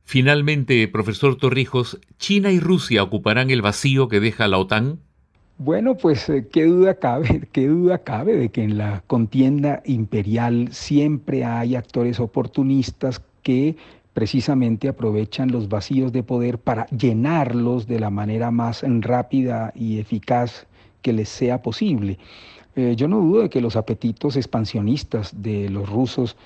Finalmente, 0.03 0.87
profesor 0.87 1.35
Torrijos, 1.35 1.99
¿China 2.19 2.51
y 2.51 2.59
Rusia 2.59 3.01
ocuparán 3.01 3.49
el 3.49 3.63
vacío 3.63 4.07
que 4.07 4.19
deja 4.19 4.47
la 4.47 4.59
OTAN? 4.59 4.99
Bueno, 5.61 5.97
pues 5.97 6.29
eh, 6.29 6.47
qué 6.49 6.63
duda 6.63 6.93
cabe, 6.95 7.41
qué 7.51 7.67
duda 7.67 7.97
cabe 7.97 8.37
de 8.37 8.47
que 8.47 8.63
en 8.63 8.77
la 8.77 9.03
contienda 9.07 9.81
imperial 9.83 10.69
siempre 10.71 11.43
hay 11.43 11.75
actores 11.75 12.21
oportunistas 12.21 13.21
que 13.43 13.75
precisamente 14.13 14.87
aprovechan 14.87 15.51
los 15.51 15.67
vacíos 15.67 16.13
de 16.13 16.23
poder 16.23 16.59
para 16.59 16.85
llenarlos 16.87 17.87
de 17.87 17.99
la 17.99 18.09
manera 18.09 18.51
más 18.51 18.85
rápida 19.01 19.73
y 19.75 19.99
eficaz 19.99 20.65
que 21.01 21.11
les 21.11 21.27
sea 21.27 21.61
posible. 21.61 22.17
Eh, 22.77 22.93
yo 22.95 23.09
no 23.09 23.19
dudo 23.19 23.41
de 23.41 23.49
que 23.49 23.59
los 23.59 23.75
apetitos 23.75 24.37
expansionistas 24.37 25.41
de 25.41 25.67
los 25.67 25.89
rusos 25.89 26.37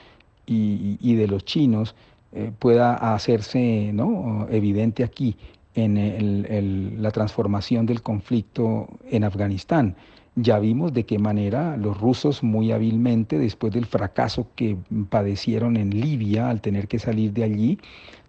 y, 0.48 1.16
de 1.16 1.28
los 1.28 1.46
chinos 1.46 1.94
eh, 2.32 2.52
pueda 2.58 2.96
hacerse 3.14 3.92
¿no? 3.94 4.48
evidente 4.50 5.04
aquí 5.04 5.38
en 5.76 7.02
la 7.02 7.12
transformación 7.12 7.86
del 7.86 8.02
conflicto 8.02 8.88
en 9.10 9.24
Afganistán. 9.24 9.96
Ya 10.36 10.58
vimos 10.58 10.94
de 10.94 11.06
qué 11.06 11.20
manera 11.20 11.78
los 11.78 12.00
rusos 12.00 12.42
muy 12.42 12.72
hábilmente, 12.72 13.38
después 13.38 13.72
del 13.72 13.86
fracaso 13.86 14.48
que 14.56 14.76
padecieron 15.10 15.78
en 15.78 15.92
Libia 15.92 16.50
al 16.50 16.60
tener 16.60 16.88
que 16.88 16.98
salir 16.98 17.34
de 17.34 17.44
allí, 17.44 17.80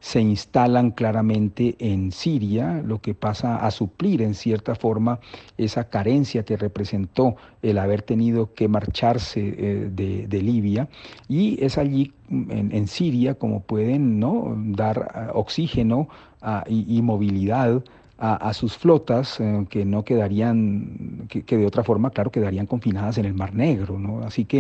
se 0.01 0.21
instalan 0.21 0.91
claramente 0.91 1.77
en 1.79 2.13
Siria, 2.13 2.83
lo 2.85 3.01
que 3.01 3.15
pasa 3.15 3.57
a 3.57 3.71
suplir 3.71 4.21
en 4.21 4.35
cierta 4.35 4.75
forma 4.75 5.19
esa 5.57 5.89
carencia 5.89 6.45
que 6.45 6.59
representó 6.59 7.37
el 7.63 7.79
haber 7.79 8.03
tenido 8.03 8.53
que 8.53 8.69
marcharse 8.69 9.41
eh, 9.41 9.89
de, 9.91 10.43
Libia. 10.43 10.91
Y 11.27 11.65
es 11.65 11.79
allí 11.79 12.13
en, 12.29 12.87
Siria 12.87 13.37
como 13.37 13.61
pueden 13.61 14.21
¿no? 14.21 14.55
dar 14.59 15.11
ah, 15.15 15.31
oxígeno 15.33 16.09
ah, 16.43 16.65
y 16.69 17.01
movilidad 17.01 17.83
a, 18.17 18.55
sus 18.55 18.77
flotas 18.77 19.41
eh, 19.41 19.67
que 19.69 19.85
no 19.85 20.05
quedarían, 20.05 21.27
que, 21.29 21.57
de 21.57 21.67
otra 21.67 21.83
forma, 21.83 22.11
claro, 22.11 22.31
quedarían 22.31 22.67
confinadas 22.67 23.19
en 23.19 23.25
el 23.25 23.35
Mar 23.35 23.55
Negro. 23.55 23.99
¿no? 23.99 24.25
Así 24.25 24.45
que 24.45 24.59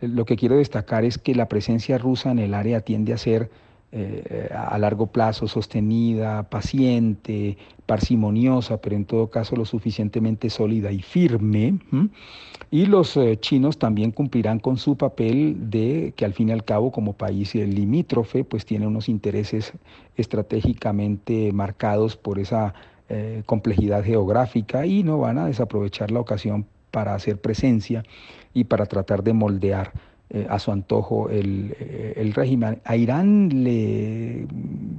eh, 0.00 0.08
lo 0.08 0.24
que 0.24 0.36
quiero 0.36 0.56
destacar 0.56 1.04
es 1.04 1.18
que 1.18 1.34
la 1.34 1.48
presencia 1.48 1.98
rusa 1.98 2.30
en 2.30 2.40
el 2.40 2.54
área 2.54 2.80
tiende 2.80 3.12
a 3.12 3.18
ser 3.18 3.50
a 3.90 4.76
largo 4.78 5.06
plazo, 5.06 5.48
sostenida, 5.48 6.42
paciente, 6.50 7.56
parsimoniosa, 7.88 8.82
pero 8.82 8.96
en 8.96 9.06
todo 9.06 9.30
caso 9.30 9.56
lo 9.56 9.64
suficientemente 9.64 10.50
sólida 10.50 10.92
y 10.92 11.00
firme. 11.00 11.78
Y 12.70 12.84
los 12.84 13.16
eh, 13.16 13.38
chinos 13.40 13.78
también 13.78 14.10
cumplirán 14.10 14.58
con 14.58 14.76
su 14.76 14.96
papel 14.96 15.70
de 15.70 16.12
que 16.14 16.26
al 16.26 16.34
fin 16.34 16.50
y 16.50 16.52
al 16.52 16.64
cabo 16.64 16.92
como 16.92 17.14
país 17.14 17.54
limítrofe, 17.54 18.44
pues 18.44 18.66
tiene 18.66 18.86
unos 18.86 19.08
intereses 19.08 19.72
estratégicamente 20.16 21.50
marcados 21.52 22.16
por 22.16 22.38
esa 22.38 22.74
eh, 23.08 23.42
complejidad 23.46 24.04
geográfica 24.04 24.84
y 24.84 25.02
no 25.02 25.18
van 25.18 25.38
a 25.38 25.46
desaprovechar 25.46 26.10
la 26.10 26.20
ocasión 26.20 26.66
para 26.90 27.14
hacer 27.14 27.40
presencia 27.40 28.04
y 28.52 28.64
para 28.64 28.84
tratar 28.84 29.22
de 29.22 29.32
moldear 29.32 29.92
eh, 30.30 30.46
a 30.50 30.58
su 30.58 30.70
antojo 30.72 31.30
el, 31.30 31.74
eh, 31.80 32.12
el, 32.18 32.34
régimen. 32.34 32.82
A 32.84 32.96
Irán 32.96 33.64
le 33.64 34.46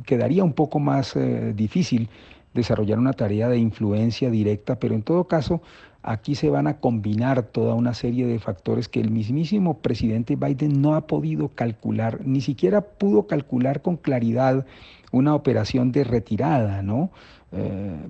quedaría 0.04 0.44
un 0.44 0.54
poco 0.54 0.80
más 0.80 1.16
eh, 1.16 1.54
difícil 1.56 2.10
desarrollar 2.56 2.98
una 2.98 3.14
tarea 3.14 3.48
de 3.48 3.60
influencia 3.60 4.32
directa, 4.32 4.80
pero 4.80 4.96
en 4.96 5.04
todo 5.04 5.26
caso 5.26 5.62
aquí 6.02 6.34
se 6.34 6.50
van 6.50 6.66
a 6.66 6.78
combinar 6.80 7.44
toda 7.44 7.76
una 7.76 7.94
serie 7.94 8.26
de 8.26 8.40
factores 8.40 8.90
que 8.90 9.02
el 9.02 9.12
mismísimo 9.12 9.78
presidente 9.78 10.36
Biden 10.36 10.82
no 10.82 10.96
ha 10.96 11.06
podido 11.06 11.50
calcular, 11.50 12.26
ni 12.26 12.42
siquiera 12.42 12.82
pudo 12.82 13.28
calcular 13.28 13.84
con 13.84 13.98
claridad 13.98 14.66
una 15.12 15.36
operación 15.36 15.92
de 15.92 16.06
retirada, 16.06 16.82
¿no? 16.82 17.12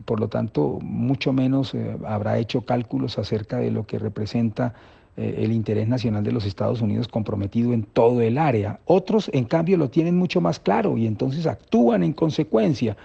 por 0.04 0.20
lo 0.20 0.28
tanto, 0.28 0.80
mucho 0.82 1.32
menos 1.32 1.74
habrá 2.06 2.40
hecho 2.40 2.66
cálculos 2.66 3.18
acerca 3.18 3.58
de 3.58 3.72
lo 3.72 3.86
que 3.86 3.98
representa 3.98 4.74
el 5.20 5.52
interés 5.52 5.88
nacional 5.88 6.24
de 6.24 6.32
los 6.32 6.46
Estados 6.46 6.82
Unidos 6.82 7.08
comprometido 7.08 7.74
en 7.74 7.84
todo 7.84 8.22
el 8.22 8.38
área. 8.38 8.80
Otros, 8.86 9.30
en 9.34 9.46
cambio, 9.46 9.78
lo 9.78 9.90
tienen 9.90 10.16
mucho 10.18 10.42
más 10.42 10.60
claro 10.60 10.98
y 10.98 11.08
entonces 11.08 11.46
actúan 11.46 12.04
en 12.04 12.14
consecuencia. 12.14 12.96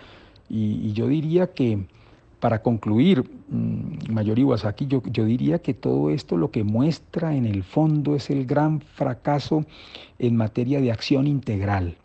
Y, 0.49 0.93
yo 0.93 1.09
diría 1.09 1.49
que, 1.49 1.87
para 2.41 2.63
concluir, 2.63 3.25
mm, 3.49 4.13
Mayor 4.13 4.39
Iwasaki, 4.39 4.87
yo, 4.87 5.03
yo 5.07 5.25
diría 5.25 5.61
que 5.61 5.75
todo 5.75 6.11
esto 6.11 6.37
lo 6.37 6.51
que 6.51 6.65
muestra 6.65 7.35
en 7.35 7.47
el 7.47 7.65
fondo 7.65 8.15
es 8.15 8.31
el 8.31 8.47
gran 8.47 8.81
fracaso 8.81 9.65
en 10.19 10.37
materia 10.37 10.81
de 10.81 10.93
acción 10.93 11.27
integral. 11.27 11.97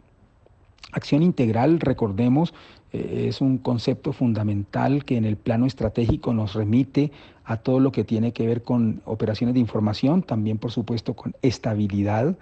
Acción 0.91 1.22
integral, 1.22 1.80
recordemos, 1.80 2.54
eh, 2.91 3.26
es 3.28 3.41
un 3.41 3.60
concepto 3.60 4.13
fundamental 4.13 5.06
que 5.06 5.17
en 5.17 5.26
el 5.26 5.38
plano 5.38 5.65
estratégico 5.67 6.34
nos 6.34 6.56
remite 6.56 7.12
a 7.50 7.58
todo 7.58 7.80
lo 7.80 7.92
que 7.92 8.04
tiene 8.04 8.32
que 8.32 8.46
ver 8.46 8.62
con 8.62 9.02
operaciones 9.06 9.56
de 9.56 9.60
información, 9.60 10.22
también 10.22 10.60
por 10.60 10.70
supuesto 10.72 11.16
con 11.16 11.34
estabilidad 11.42 12.36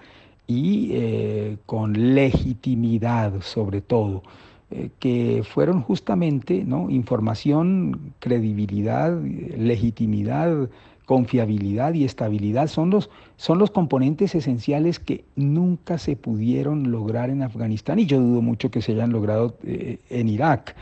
y 0.47 0.89
eh, 0.91 1.57
con 1.65 2.13
legitimidad 2.13 3.39
sobre 3.39 3.79
todo, 3.79 4.21
eh, 4.69 4.89
que 4.99 5.45
fueron 5.49 5.81
justamente 5.81 6.65
¿no? 6.65 6.89
información, 6.89 8.13
credibilidad, 8.19 9.17
legitimidad, 9.57 10.69
confiabilidad 11.05 11.93
y 11.93 12.03
estabilidad 12.03 12.67
son 12.67 12.89
los, 12.89 13.09
son 13.37 13.59
los 13.59 13.71
componentes 13.71 14.35
esenciales 14.35 14.99
que 14.99 15.23
nunca 15.37 15.99
se 15.99 16.17
pudieron 16.17 16.91
lograr 16.91 17.29
en 17.29 17.43
Afganistán 17.43 17.97
y 17.99 18.07
yo 18.07 18.19
dudo 18.19 18.41
mucho 18.41 18.71
que 18.71 18.81
se 18.81 18.91
hayan 18.91 19.13
logrado 19.13 19.55
eh, 19.63 19.99
en 20.09 20.27
Irak, 20.27 20.75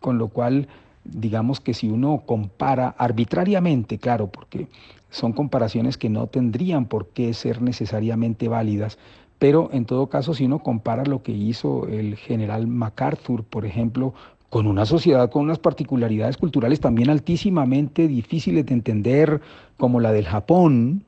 con 0.00 0.16
lo 0.18 0.28
cual 0.28 0.66
digamos 1.12 1.60
que 1.60 1.74
si 1.74 1.88
uno 1.88 2.22
compara 2.26 2.94
arbitrariamente, 2.98 3.98
claro, 3.98 4.28
porque 4.28 4.68
son 5.10 5.32
comparaciones 5.32 5.96
que 5.96 6.08
no 6.08 6.26
tendrían 6.26 6.86
por 6.86 7.08
qué 7.08 7.32
ser 7.34 7.62
necesariamente 7.62 8.48
válidas, 8.48 8.98
pero 9.38 9.70
en 9.72 9.84
todo 9.84 10.08
caso 10.08 10.34
si 10.34 10.44
uno 10.44 10.60
compara 10.60 11.04
lo 11.04 11.22
que 11.22 11.32
hizo 11.32 11.86
el 11.88 12.16
general 12.16 12.66
MacArthur, 12.66 13.44
por 13.44 13.64
ejemplo, 13.64 14.14
con 14.50 14.66
una 14.66 14.86
sociedad 14.86 15.30
con 15.30 15.42
unas 15.42 15.58
particularidades 15.58 16.36
culturales 16.36 16.80
también 16.80 17.10
altísimamente 17.10 18.08
difíciles 18.08 18.64
de 18.66 18.74
entender, 18.74 19.40
como 19.76 20.00
la 20.00 20.12
del 20.12 20.24
Japón, 20.24 21.04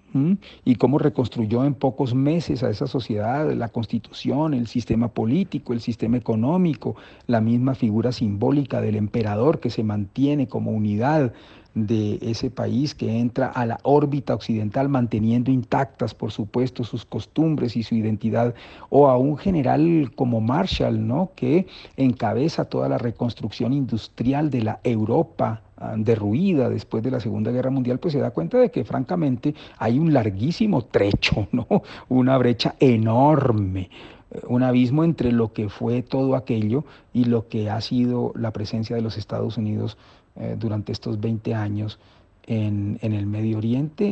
y 0.64 0.76
cómo 0.76 0.98
reconstruyó 0.98 1.64
en 1.64 1.74
pocos 1.74 2.14
meses 2.14 2.62
a 2.62 2.70
esa 2.70 2.86
sociedad 2.86 3.52
la 3.52 3.68
constitución, 3.68 4.54
el 4.54 4.66
sistema 4.66 5.08
político, 5.08 5.72
el 5.72 5.80
sistema 5.80 6.16
económico, 6.16 6.96
la 7.26 7.40
misma 7.40 7.74
figura 7.74 8.12
simbólica 8.12 8.80
del 8.80 8.96
emperador 8.96 9.60
que 9.60 9.70
se 9.70 9.84
mantiene 9.84 10.48
como 10.48 10.72
unidad 10.72 11.32
de 11.74 12.18
ese 12.22 12.50
país 12.50 12.94
que 12.94 13.18
entra 13.18 13.46
a 13.46 13.64
la 13.64 13.78
órbita 13.82 14.34
occidental 14.34 14.88
manteniendo 14.88 15.50
intactas, 15.50 16.14
por 16.14 16.32
supuesto, 16.32 16.84
sus 16.84 17.04
costumbres 17.04 17.76
y 17.76 17.82
su 17.82 17.94
identidad, 17.94 18.54
o 18.88 19.08
a 19.08 19.16
un 19.16 19.36
general 19.36 20.12
como 20.14 20.40
Marshall, 20.40 21.06
¿no? 21.06 21.30
que 21.36 21.66
encabeza 21.96 22.64
toda 22.64 22.88
la 22.88 22.98
reconstrucción 22.98 23.72
industrial 23.72 24.50
de 24.50 24.62
la 24.62 24.80
Europa 24.82 25.62
ah, 25.76 25.94
derruida 25.96 26.68
después 26.68 27.02
de 27.02 27.10
la 27.10 27.20
Segunda 27.20 27.52
Guerra 27.52 27.70
Mundial, 27.70 27.98
pues 27.98 28.12
se 28.12 28.20
da 28.20 28.30
cuenta 28.32 28.58
de 28.58 28.70
que 28.70 28.84
francamente 28.84 29.54
hay 29.78 29.98
un 29.98 30.12
larguísimo 30.12 30.82
trecho, 30.82 31.48
¿no? 31.52 31.66
una 32.08 32.36
brecha 32.38 32.74
enorme 32.80 33.90
eh, 34.30 34.40
un 34.48 34.62
abismo 34.62 35.04
entre 35.04 35.32
lo 35.32 35.52
que 35.52 35.68
fue 35.68 36.02
todo 36.02 36.36
aquello 36.36 36.84
y 37.12 37.24
lo 37.24 37.48
que 37.48 37.70
ha 37.70 37.80
sido 37.80 38.32
la 38.36 38.52
presencia 38.52 38.96
de 38.96 39.02
los 39.02 39.18
Estados 39.18 39.56
Unidos 39.56 39.96
eh, 40.36 40.56
durante 40.58 40.92
estos 40.92 41.20
20 41.20 41.54
años 41.54 41.98
en, 42.46 42.98
el 43.02 43.26
Medio 43.26 43.58
Oriente, 43.58 44.04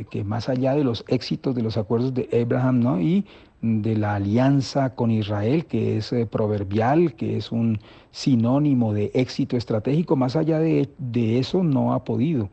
eh, 0.00 0.06
que 0.10 0.24
más 0.24 0.48
allá 0.48 0.74
de 0.74 0.84
los 0.84 1.04
éxitos 1.08 1.54
de 1.54 1.62
los 1.62 1.76
acuerdos 1.76 2.12
de 2.14 2.28
Abraham 2.42 2.80
¿no? 2.80 3.00
y 3.00 3.24
de 3.62 3.96
la 3.96 4.16
alianza 4.16 4.94
con 4.94 5.10
Israel, 5.10 5.64
que 5.66 5.96
es 5.98 6.12
eh, 6.12 6.26
proverbial, 6.26 7.14
que 7.14 7.36
es 7.36 7.52
un 7.52 7.80
sinónimo 8.10 8.92
de 8.92 9.10
éxito 9.14 9.56
estratégico, 9.56 10.14
más 10.14 10.36
allá 10.36 10.58
de, 10.58 10.90
de 10.98 11.38
eso 11.38 11.64
no 11.64 11.94
ha 11.94 12.04
podido, 12.04 12.50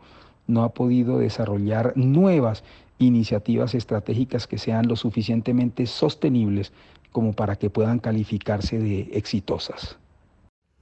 no 0.47 0.63
ha 0.63 0.69
podido 0.69 1.17
desarrollar 1.17 1.93
nuevas 1.95 2.63
iniciativas 2.99 3.75
estratégicas 3.75 4.47
que 4.47 4.57
sean 4.57 4.87
lo 4.87 4.95
suficientemente 4.95 5.85
sostenibles 5.85 6.71
como 7.11 7.33
para 7.33 7.55
que 7.57 7.69
puedan 7.69 7.99
calificarse 7.99 8.79
de 8.79 9.09
exitosas. 9.13 9.97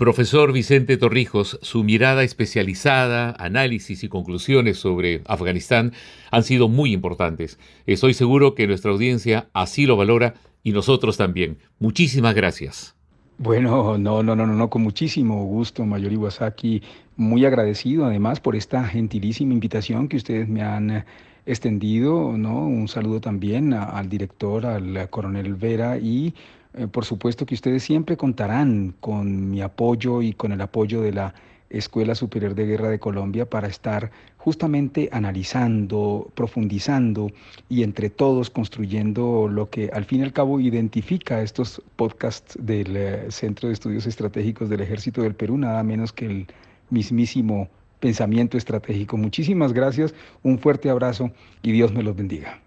Profesor 0.02 0.52
Vicente 0.52 0.98
Torrijos, 0.98 1.60
su 1.62 1.84
mirada 1.84 2.24
especializada, 2.24 3.36
análisis 3.38 4.04
y 4.04 4.10
conclusiones 4.10 4.80
sobre 4.80 5.22
Afganistán 5.28 5.94
han 6.32 6.42
sido 6.42 6.68
muy 6.68 6.92
importantes. 6.92 7.60
Estoy 7.86 8.16
seguro 8.16 8.56
que 8.56 8.66
nuestra 8.66 8.90
audiencia 8.90 9.50
así 9.54 9.86
lo 9.86 9.98
valora 9.98 10.34
y 10.64 10.72
nosotros 10.72 11.18
también. 11.18 11.60
Muchísimas 11.78 12.34
gracias. 12.34 12.96
Bueno, 13.38 14.00
no, 14.00 14.24
no, 14.24 14.36
no, 14.36 14.48
no, 14.48 14.70
con 14.72 14.82
muchísimo 14.82 15.46
gusto, 15.46 15.86
Mayor 15.86 16.14
Iwasaki. 16.14 16.82
Muy 17.16 17.46
agradecido 17.46 18.06
además 18.06 18.40
por 18.40 18.56
esta 18.56 18.84
gentilísima 18.84 19.54
invitación 19.54 20.08
que 20.08 20.18
ustedes 20.18 20.50
me 20.50 20.64
han 20.64 20.90
eh, 20.90 21.06
extendido, 21.46 22.36
¿no? 22.40 22.66
Un 22.66 22.88
saludo 22.88 23.22
también 23.22 23.72
al 23.74 24.10
director, 24.10 24.66
al 24.66 25.12
coronel 25.12 25.54
Vera 25.54 26.00
y 26.00 26.34
eh, 26.74 26.88
por 26.88 27.06
supuesto 27.06 27.46
que 27.46 27.56
ustedes 27.56 27.84
siempre 27.84 28.18
contarán 28.18 28.96
con 29.00 29.50
mi 29.50 29.62
apoyo 29.62 30.22
y 30.22 30.34
con 30.34 30.52
el 30.52 30.62
apoyo 30.62 31.02
de 31.02 31.12
la 31.12 31.34
Escuela 31.70 32.16
Superior 32.16 32.54
de 32.54 32.66
Guerra 32.66 32.90
de 32.90 33.00
Colombia 33.00 33.50
para 33.50 33.68
estar 33.68 34.12
justamente 34.38 35.10
analizando, 35.12 36.32
profundizando 36.36 37.32
y 37.70 37.84
entre 37.84 38.10
todos 38.10 38.50
construyendo 38.50 39.48
lo 39.48 39.70
que 39.70 39.90
al 39.94 40.06
fin 40.06 40.22
y 40.22 40.24
al 40.24 40.34
cabo 40.34 40.60
identifica 40.60 41.42
estos 41.42 41.82
podcasts 41.96 42.58
del 42.60 42.98
eh, 42.98 43.26
Centro 43.30 43.68
de 43.68 43.74
Estudios 43.74 44.06
Estratégicos 44.06 44.70
del 44.70 44.82
Ejército 44.82 45.22
del 45.22 45.36
Perú, 45.36 45.58
nada 45.58 45.84
menos 45.84 46.12
que 46.12 46.26
el 46.26 46.48
mismísimo 46.90 47.70
pensamiento 48.00 48.58
estratégico. 48.58 49.16
Muchísimas 49.18 49.74
gracias, 49.74 50.14
un 50.44 50.60
fuerte 50.60 50.90
abrazo 50.90 51.32
y 51.62 51.72
Dios 51.72 51.94
me 51.94 52.04
los 52.04 52.16
bendiga. 52.16 52.60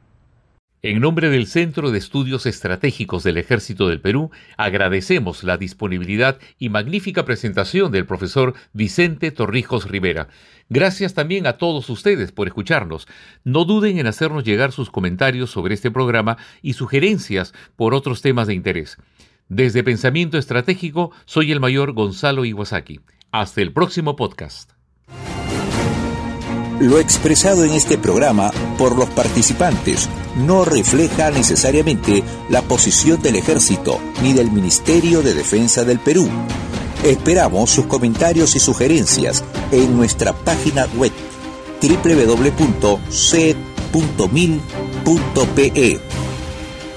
En 0.85 1.01
nombre 1.01 1.31
del 1.31 1.47
Centro 1.47 1.91
de 1.91 1.97
Estudios 1.97 2.45
Estratégicos 2.45 3.23
del 3.23 3.39
Ejército 3.39 3.89
del 3.89 4.03
Perú, 4.03 4.31
agradecemos 4.59 5.43
la 5.43 5.57
disponibilidad 5.57 6.39
y 6.59 6.69
magnífica 6.69 7.25
presentación 7.25 7.91
del 7.91 8.05
profesor 8.05 8.53
Vicente 8.75 9.31
Torrijos 9.31 9.89
Rivera. 9.89 10.29
Gracias 10.69 11.15
también 11.15 11.47
a 11.47 11.55
todos 11.57 11.89
ustedes 11.89 12.33
por 12.33 12.49
escucharnos. 12.49 13.09
No 13.45 13.65
duden 13.65 13.99
en 13.99 14.07
hacernos 14.07 14.45
llegar 14.45 14.73
sus 14.73 14.91
comentarios 14.91 15.49
sobre 15.49 15.73
este 15.73 15.91
programa 15.91 16.37
y 16.61 16.75
sugerencias 16.75 17.55
por 17.77 17.95
otros 17.95 18.21
temas 18.21 18.47
de 18.47 18.53
interés. 18.53 18.99
Desde 19.49 19.85
Pensamiento 19.85 20.37
Estratégico, 20.37 21.13
soy 21.25 21.51
el 21.51 21.61
mayor 21.61 21.95
Gonzalo 21.95 22.45
Iwasaki. 22.45 23.01
Hasta 23.33 23.63
el 23.63 23.73
próximo 23.73 24.17
podcast. 24.17 24.73
Lo 26.79 26.99
expresado 26.99 27.65
en 27.65 27.73
este 27.73 27.97
programa 27.97 28.51
por 28.77 28.99
los 28.99 29.09
participantes 29.09 30.11
no 30.37 30.65
refleja 30.65 31.31
necesariamente 31.31 32.23
la 32.49 32.63
posición 32.63 33.21
del 33.23 33.37
Ejército 33.37 34.01
ni 34.23 34.33
del 34.33 34.51
Ministerio 34.51 35.23
de 35.23 35.35
Defensa 35.35 35.85
del 35.85 35.99
Perú. 35.99 36.29
Esperamos 37.03 37.71
sus 37.71 37.87
comentarios 37.87 38.57
y 38.57 38.61
sugerencias 38.61 39.45
en 39.71 39.97
nuestra 39.97 40.33
página 40.33 40.87
web 40.97 41.13
www.c.mil.pe. 41.81 42.91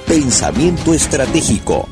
Pensamiento 0.07 0.93
estratégico 0.93 1.87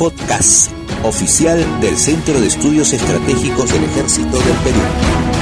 podcast 0.00 0.70
oficial 1.04 1.62
del 1.82 1.98
Centro 1.98 2.40
de 2.40 2.46
Estudios 2.46 2.94
Estratégicos 2.94 3.70
del 3.70 3.84
Ejército 3.84 4.38
del 4.38 4.56
Perú. 4.64 5.39